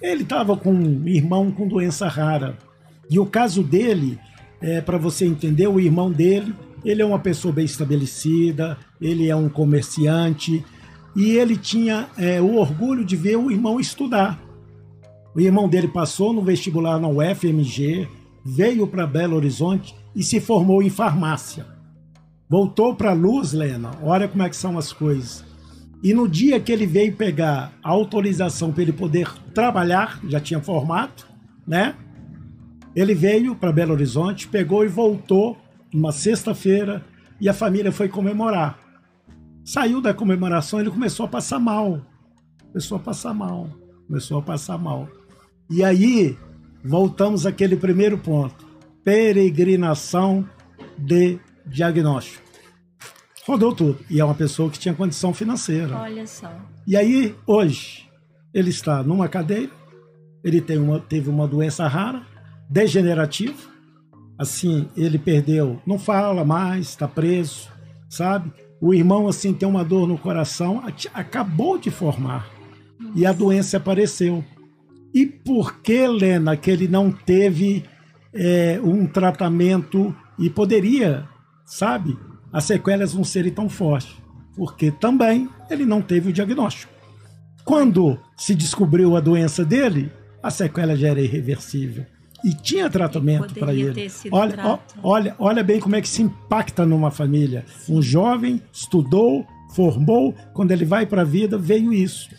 [0.00, 2.56] Ele estava com um irmão com doença rara.
[3.10, 4.18] E o caso dele
[4.60, 6.54] é, para você entender, o irmão dele,
[6.84, 10.64] ele é uma pessoa bem estabelecida, ele é um comerciante
[11.16, 14.38] e ele tinha é, o orgulho de ver o irmão estudar.
[15.34, 18.08] O irmão dele passou no vestibular na UFMG,
[18.44, 21.66] veio para Belo Horizonte e se formou em farmácia.
[22.48, 25.44] Voltou para a luz, Lena, olha como é que são as coisas.
[26.02, 30.60] E no dia que ele veio pegar a autorização para ele poder trabalhar, já tinha
[30.60, 31.24] formado,
[31.66, 31.94] né?
[32.94, 35.58] Ele veio para Belo Horizonte, pegou e voltou
[35.92, 37.04] numa sexta-feira
[37.40, 38.78] e a família foi comemorar.
[39.64, 42.00] Saiu da comemoração, ele começou a passar mal.
[42.72, 43.68] Começou a passar mal.
[44.08, 45.06] Começou a passar mal.
[45.68, 46.34] E aí,
[46.82, 48.66] voltamos àquele primeiro ponto:
[49.04, 50.48] peregrinação
[50.96, 52.42] de diagnóstico.
[53.46, 53.98] Rodou tudo.
[54.08, 55.94] E é uma pessoa que tinha condição financeira.
[55.94, 56.50] Olha só.
[56.86, 58.08] E aí, hoje,
[58.52, 59.70] ele está numa cadeira,
[60.42, 62.22] ele tem uma, teve uma doença rara,
[62.68, 63.68] degenerativo.
[64.38, 67.68] Assim, ele perdeu, não fala mais, está preso,
[68.08, 68.50] sabe?
[68.80, 70.82] O irmão, assim, tem uma dor no coração,
[71.12, 72.57] acabou de formar
[73.14, 74.44] e a doença apareceu.
[75.14, 77.84] E por que, Lena, que ele não teve
[78.32, 81.26] é, um tratamento e poderia,
[81.64, 82.16] sabe,
[82.52, 84.14] as sequelas não serem tão fortes,
[84.56, 86.92] porque também ele não teve o diagnóstico.
[87.64, 90.10] Quando se descobriu a doença dele,
[90.42, 92.06] a sequela já era irreversível.
[92.44, 94.08] E tinha tratamento para ele.
[94.30, 97.64] Olha, olha, olha bem como é que se impacta numa família.
[97.88, 99.44] Um jovem estudou,
[99.74, 102.30] formou, quando ele vai para a vida, veio isso.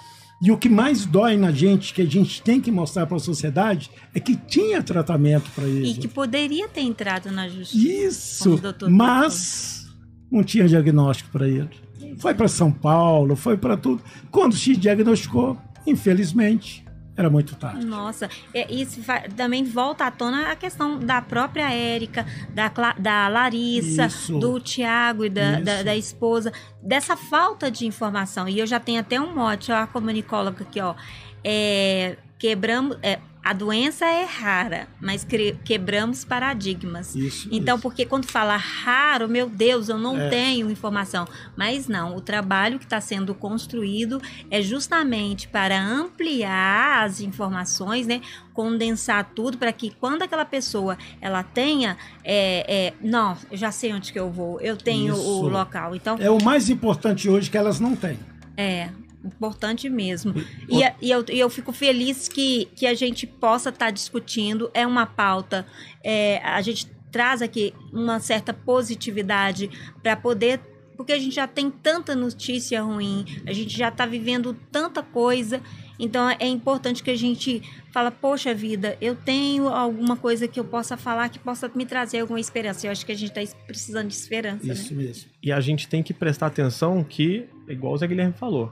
[0.42, 3.20] E o que mais dói na gente, que a gente tem que mostrar para a
[3.20, 5.98] sociedade, é que tinha tratamento para isso.
[5.98, 8.08] E que poderia ter entrado na justiça.
[8.08, 9.88] Isso, mas
[10.32, 11.70] não tinha diagnóstico para ele.
[12.18, 14.02] Foi para São Paulo, foi para tudo.
[14.32, 16.86] Quando se diagnosticou, infelizmente,
[17.20, 17.86] era muito tarde.
[17.86, 19.02] Nossa, é, isso
[19.36, 24.40] também volta à tona a questão da própria Érica, da, da Larissa, isso.
[24.40, 28.48] do Tiago e da, da, da, esposa, dessa falta de informação.
[28.48, 30.96] E eu já tenho até um mote, ó, a comunicóloga aqui, ó.
[31.44, 33.20] É, quebramos, é,
[33.50, 35.26] a doença é rara, mas
[35.66, 37.16] quebramos paradigmas.
[37.16, 37.82] Isso, então, isso.
[37.82, 40.30] porque quando fala raro, meu Deus, eu não é.
[40.30, 41.28] tenho informação.
[41.58, 44.22] Mas não, o trabalho que está sendo construído
[44.52, 48.22] é justamente para ampliar as informações, né?
[48.54, 53.92] Condensar tudo para que quando aquela pessoa ela tenha, é, é, não, eu já sei
[53.92, 55.28] onde que eu vou, eu tenho isso.
[55.28, 55.96] o local.
[55.96, 58.20] Então é o mais importante hoje que elas não têm.
[58.56, 58.90] É,
[59.24, 60.34] Importante mesmo.
[60.70, 64.72] E, e, eu, e eu fico feliz que, que a gente possa estar tá discutindo.
[64.74, 65.66] É uma pauta,
[66.04, 69.70] é, a gente traz aqui uma certa positividade
[70.02, 70.60] para poder.
[70.96, 75.62] Porque a gente já tem tanta notícia ruim, a gente já está vivendo tanta coisa.
[75.98, 77.62] Então é importante que a gente
[77.92, 82.20] fala, poxa vida, eu tenho alguma coisa que eu possa falar que possa me trazer
[82.20, 82.86] alguma esperança.
[82.86, 84.72] Eu acho que a gente está precisando de esperança.
[84.72, 85.04] Isso né?
[85.04, 85.30] mesmo.
[85.42, 88.72] E a gente tem que prestar atenção que, igual o Zé Guilherme falou,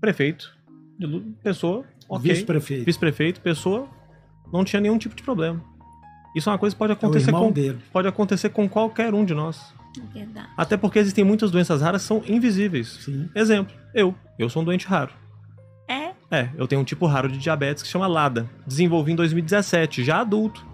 [0.00, 0.56] prefeito,
[1.42, 2.32] pessoa, ok.
[2.32, 2.84] Vice-prefeito.
[2.84, 3.88] Vice-prefeito, pessoa,
[4.52, 5.62] não tinha nenhum tipo de problema.
[6.34, 7.78] Isso é uma coisa que pode é acontecer, é com, dele.
[7.92, 9.74] pode acontecer com qualquer um de nós.
[10.12, 10.48] Verdade.
[10.56, 12.88] Até porque existem muitas doenças raras que são invisíveis.
[13.04, 13.28] Sim.
[13.34, 14.14] Exemplo, eu.
[14.38, 15.12] Eu sou um doente raro.
[15.88, 16.12] É?
[16.30, 18.48] É, eu tenho um tipo raro de diabetes que chama LADA.
[18.66, 20.64] Desenvolvi em 2017, já adulto.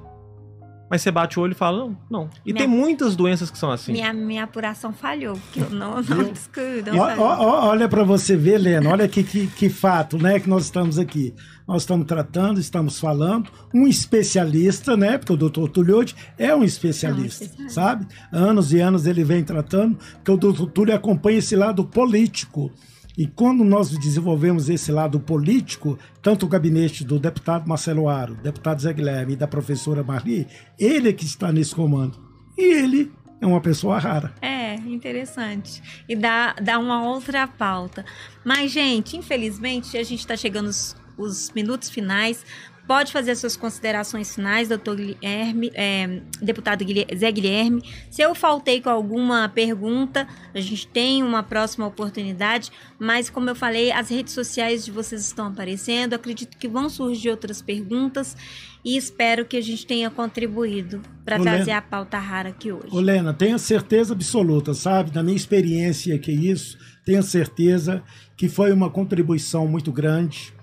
[0.90, 2.30] Mas você bate o olho e fala, não, não.
[2.44, 3.92] E minha, tem muitas doenças que são assim.
[3.92, 6.90] Minha, minha apuração falhou, porque eu não, não descuido.
[6.96, 11.34] olha para você ver, Lena, olha que, que, que, fato, né, que nós estamos aqui.
[11.66, 17.50] Nós estamos tratando, estamos falando, um especialista, né, porque o doutor Tuliotti é um especialista,
[17.58, 18.06] não, sabe?
[18.30, 22.70] Anos e anos ele vem tratando, porque o doutor Túlio acompanha esse lado político.
[23.16, 28.82] E quando nós desenvolvemos esse lado político, tanto o gabinete do deputado Marcelo Aro, deputado
[28.82, 30.48] Zé Guilherme e da professora Marli,
[30.78, 32.18] ele é que está nesse comando.
[32.58, 34.34] E ele é uma pessoa rara.
[34.42, 35.80] É, interessante.
[36.08, 38.04] E dá, dá uma outra pauta.
[38.44, 42.44] Mas, gente, infelizmente, a gente está chegando os, os minutos finais.
[42.86, 47.82] Pode fazer suas considerações finais, doutor Guilherme, é, deputado Guilherme, Zé Guilherme.
[48.10, 53.54] Se eu faltei com alguma pergunta, a gente tem uma próxima oportunidade, mas como eu
[53.54, 58.36] falei, as redes sociais de vocês estão aparecendo, acredito que vão surgir outras perguntas
[58.84, 62.88] e espero que a gente tenha contribuído para trazer a pauta rara aqui hoje.
[62.90, 68.02] Olena, tenha certeza absoluta, sabe, da minha experiência que isso, tenha certeza
[68.36, 70.53] que foi uma contribuição muito grande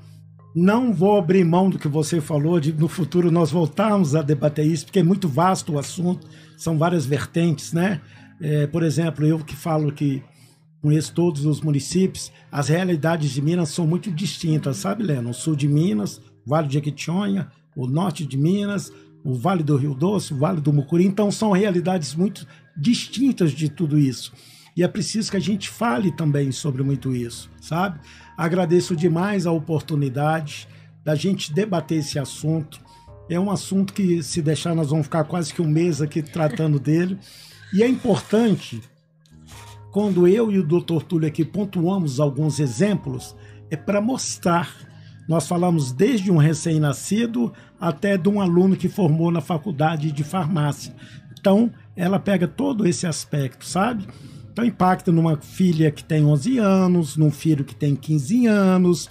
[0.53, 4.65] não vou abrir mão do que você falou, de no futuro nós voltarmos a debater
[4.65, 6.27] isso, porque é muito vasto o assunto,
[6.57, 8.01] são várias vertentes, né?
[8.41, 10.21] É, por exemplo, eu que falo que
[10.81, 15.29] conheço todos os municípios, as realidades de Minas são muito distintas, sabe, Leno?
[15.29, 18.91] O sul de Minas, o Vale de Jequitinhonha, o norte de Minas,
[19.23, 23.69] o Vale do Rio Doce, o Vale do Mucuri, então são realidades muito distintas de
[23.69, 24.33] tudo isso.
[24.75, 27.99] E é preciso que a gente fale também sobre muito isso, sabe?
[28.41, 30.67] Agradeço demais a oportunidade
[31.03, 32.81] da gente debater esse assunto.
[33.29, 36.79] É um assunto que, se deixar, nós vamos ficar quase que um mês aqui tratando
[36.81, 37.19] dele.
[37.71, 38.81] E é importante,
[39.91, 43.35] quando eu e o doutor Túlio aqui pontuamos alguns exemplos,
[43.69, 44.75] é para mostrar.
[45.29, 50.95] Nós falamos desde um recém-nascido até de um aluno que formou na faculdade de farmácia.
[51.39, 54.07] Então, ela pega todo esse aspecto, sabe?
[54.51, 59.09] Então impacta numa filha que tem 11 anos, num filho que tem 15 anos.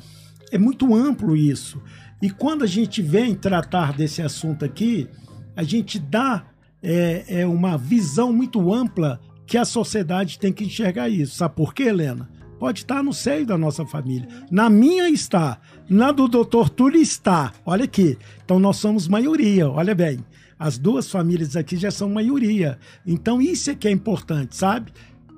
[0.52, 1.80] É muito amplo isso.
[2.20, 5.08] E quando a gente vem tratar desse assunto aqui,
[5.56, 6.44] a gente dá
[6.82, 11.36] é, é uma visão muito ampla que a sociedade tem que enxergar isso.
[11.36, 12.28] Sabe por quê, Helena?
[12.58, 14.28] Pode estar no seio da nossa família.
[14.50, 15.58] Na minha está.
[15.88, 17.52] Na do doutor Túlio está.
[17.64, 18.18] Olha aqui.
[18.44, 20.20] Então nós somos maioria, olha bem.
[20.58, 22.78] As duas famílias aqui já são maioria.
[23.06, 24.92] Então isso é que é importante, sabe?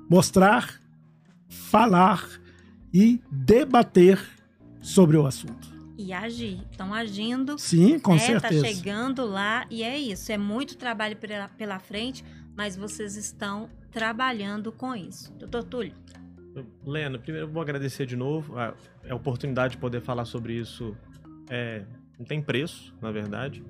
[0.09, 0.79] Mostrar,
[1.47, 2.27] falar
[2.93, 4.19] e debater
[4.81, 5.71] sobre o assunto.
[5.97, 6.59] e agir.
[6.71, 7.57] Estão agindo.
[7.57, 8.19] Sim, com né?
[8.19, 8.63] certeza.
[8.63, 10.31] Tá chegando lá e é isso.
[10.31, 12.23] É muito trabalho pela, pela frente,
[12.55, 15.31] mas vocês estão trabalhando com isso.
[15.33, 15.93] Doutor Túlio.
[16.85, 18.73] Lena, primeiro eu vou agradecer de novo a,
[19.09, 20.95] a oportunidade de poder falar sobre isso.
[21.49, 21.83] É,
[22.17, 23.63] não tem preço, na verdade.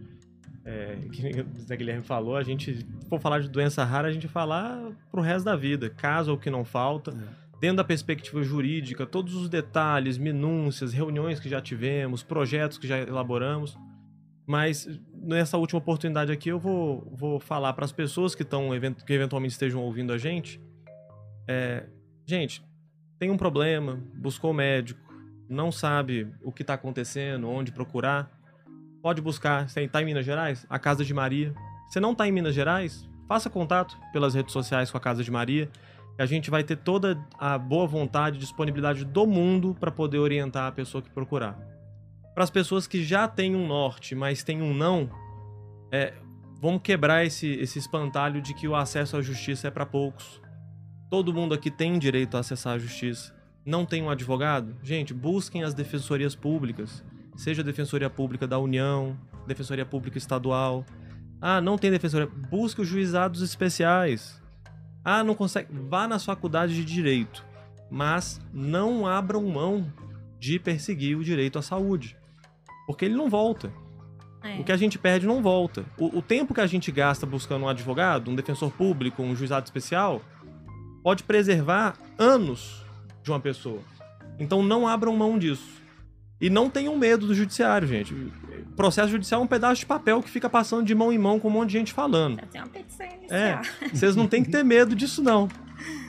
[0.65, 4.27] É, que o Zé Guilherme falou, a gente, for falar de doença rara, a gente
[4.27, 7.11] falar pro resto da vida, caso ou que não falta.
[7.11, 7.43] É.
[7.59, 12.97] Dentro da perspectiva jurídica, todos os detalhes, minúcias, reuniões que já tivemos, projetos que já
[12.97, 13.77] elaboramos.
[14.45, 18.69] Mas nessa última oportunidade aqui eu vou, vou falar para as pessoas que, estão,
[19.05, 20.61] que eventualmente estejam ouvindo a gente.
[21.47, 21.85] É,
[22.25, 22.63] gente,
[23.17, 24.99] tem um problema, buscou médico,
[25.47, 28.29] não sabe o que está acontecendo, onde procurar,
[29.03, 29.67] pode buscar.
[29.67, 30.65] Você está em Minas Gerais?
[30.69, 31.53] A Casa de Maria.
[31.89, 35.29] Se não está em Minas Gerais, faça contato pelas redes sociais com a Casa de
[35.29, 35.69] Maria.
[36.17, 40.67] A gente vai ter toda a boa vontade e disponibilidade do mundo para poder orientar
[40.67, 41.59] a pessoa que procurar.
[42.33, 45.09] Para as pessoas que já têm um norte, mas têm um não,
[45.91, 46.13] é,
[46.61, 50.41] vamos quebrar esse, esse espantalho de que o acesso à justiça é para poucos.
[51.09, 53.35] Todo mundo aqui tem direito a acessar a justiça.
[53.65, 54.75] Não tem um advogado?
[54.81, 57.03] Gente, busquem as defensorias públicas.
[57.35, 59.17] Seja Defensoria Pública da União,
[59.47, 60.85] Defensoria Pública Estadual.
[61.41, 62.29] Ah, não tem defensoria.
[62.49, 64.41] Busque os juizados especiais.
[65.03, 65.67] Ah, não consegue.
[65.89, 67.45] Vá nas faculdades de direito.
[67.91, 69.91] Mas não abram mão
[70.39, 72.15] de perseguir o direito à saúde.
[72.87, 73.71] Porque ele não volta.
[74.41, 74.59] É.
[74.59, 75.85] O que a gente perde não volta.
[75.97, 79.65] O, o tempo que a gente gasta buscando um advogado, um defensor público, um juizado
[79.65, 80.21] especial,
[81.03, 82.85] pode preservar anos
[83.21, 83.81] de uma pessoa.
[84.39, 85.82] Então não abram mão disso.
[86.43, 88.13] E não tenham medo do judiciário, gente.
[88.13, 91.39] O processo judicial é um pedaço de papel que fica passando de mão em mão
[91.39, 92.35] com um monte de gente falando.
[92.35, 93.15] Já tem uma petição É,
[93.53, 93.61] inicial.
[93.93, 95.47] vocês não têm que ter medo disso, não.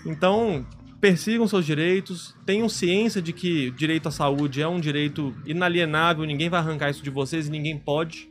[0.04, 0.66] Então,
[1.00, 6.48] persigam seus direitos, tenham ciência de que direito à saúde é um direito inalienável, ninguém
[6.48, 8.28] vai arrancar isso de vocês e ninguém pode.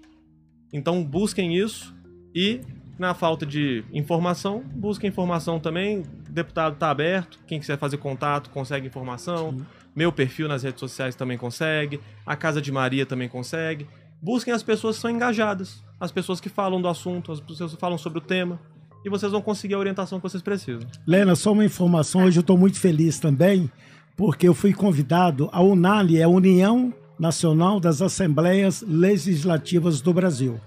[0.73, 1.95] Então, busquem isso
[2.35, 2.59] e,
[2.99, 5.99] na falta de informação, busquem informação também.
[5.99, 9.55] O deputado está aberto, quem quiser fazer contato consegue informação.
[9.95, 13.87] Meu perfil nas redes sociais também consegue, a Casa de Maria também consegue.
[14.21, 17.79] Busquem as pessoas que são engajadas, as pessoas que falam do assunto, as pessoas que
[17.79, 18.59] falam sobre o tema,
[19.05, 20.87] e vocês vão conseguir a orientação que vocês precisam.
[21.05, 23.69] Lena, só uma informação, hoje eu estou muito feliz também,
[24.15, 30.59] porque eu fui convidado, a UNALI é a União Nacional das Assembleias Legislativas do Brasil.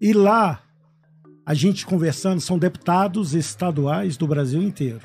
[0.00, 0.60] E lá,
[1.46, 5.00] a gente conversando, são deputados estaduais do Brasil inteiro.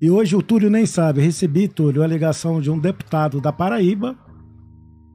[0.00, 4.16] E hoje o Túlio nem sabe, recebi, Túlio, a ligação de um deputado da Paraíba,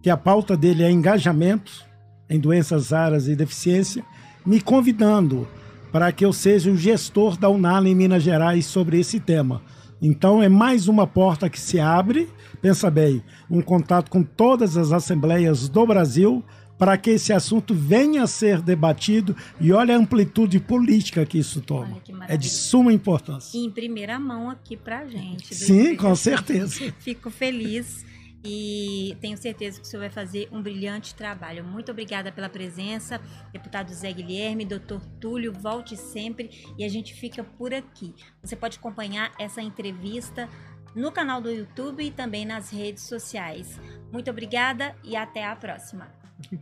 [0.02, 1.86] que a pauta dele é engajamento
[2.30, 4.04] em doenças raras e deficiência,
[4.46, 5.48] me convidando
[5.90, 9.62] para que eu seja o gestor da Unala em Minas Gerais sobre esse tema.
[10.02, 12.28] Então é mais uma porta que se abre,
[12.62, 16.44] pensa bem, um contato com todas as assembleias do Brasil
[16.78, 21.62] para que esse assunto venha a ser debatido e olha a amplitude política que isso
[21.62, 22.00] toma.
[22.02, 23.58] Que É de suma importância.
[23.58, 25.54] E em primeira mão aqui pra gente.
[25.54, 26.94] Sim, com certeza.
[27.00, 28.04] Fico feliz
[28.46, 31.64] e tenho certeza que o senhor vai fazer um brilhante trabalho.
[31.64, 33.22] Muito obrigada pela presença,
[33.54, 38.14] deputado Zé Guilherme, doutor Túlio, volte sempre e a gente fica por aqui.
[38.42, 40.50] Você pode acompanhar essa entrevista
[40.94, 43.80] no canal do YouTube e também nas redes sociais.
[44.12, 46.23] Muito obrigada e até a próxima.
[46.42, 46.52] Thank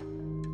[0.00, 0.51] you.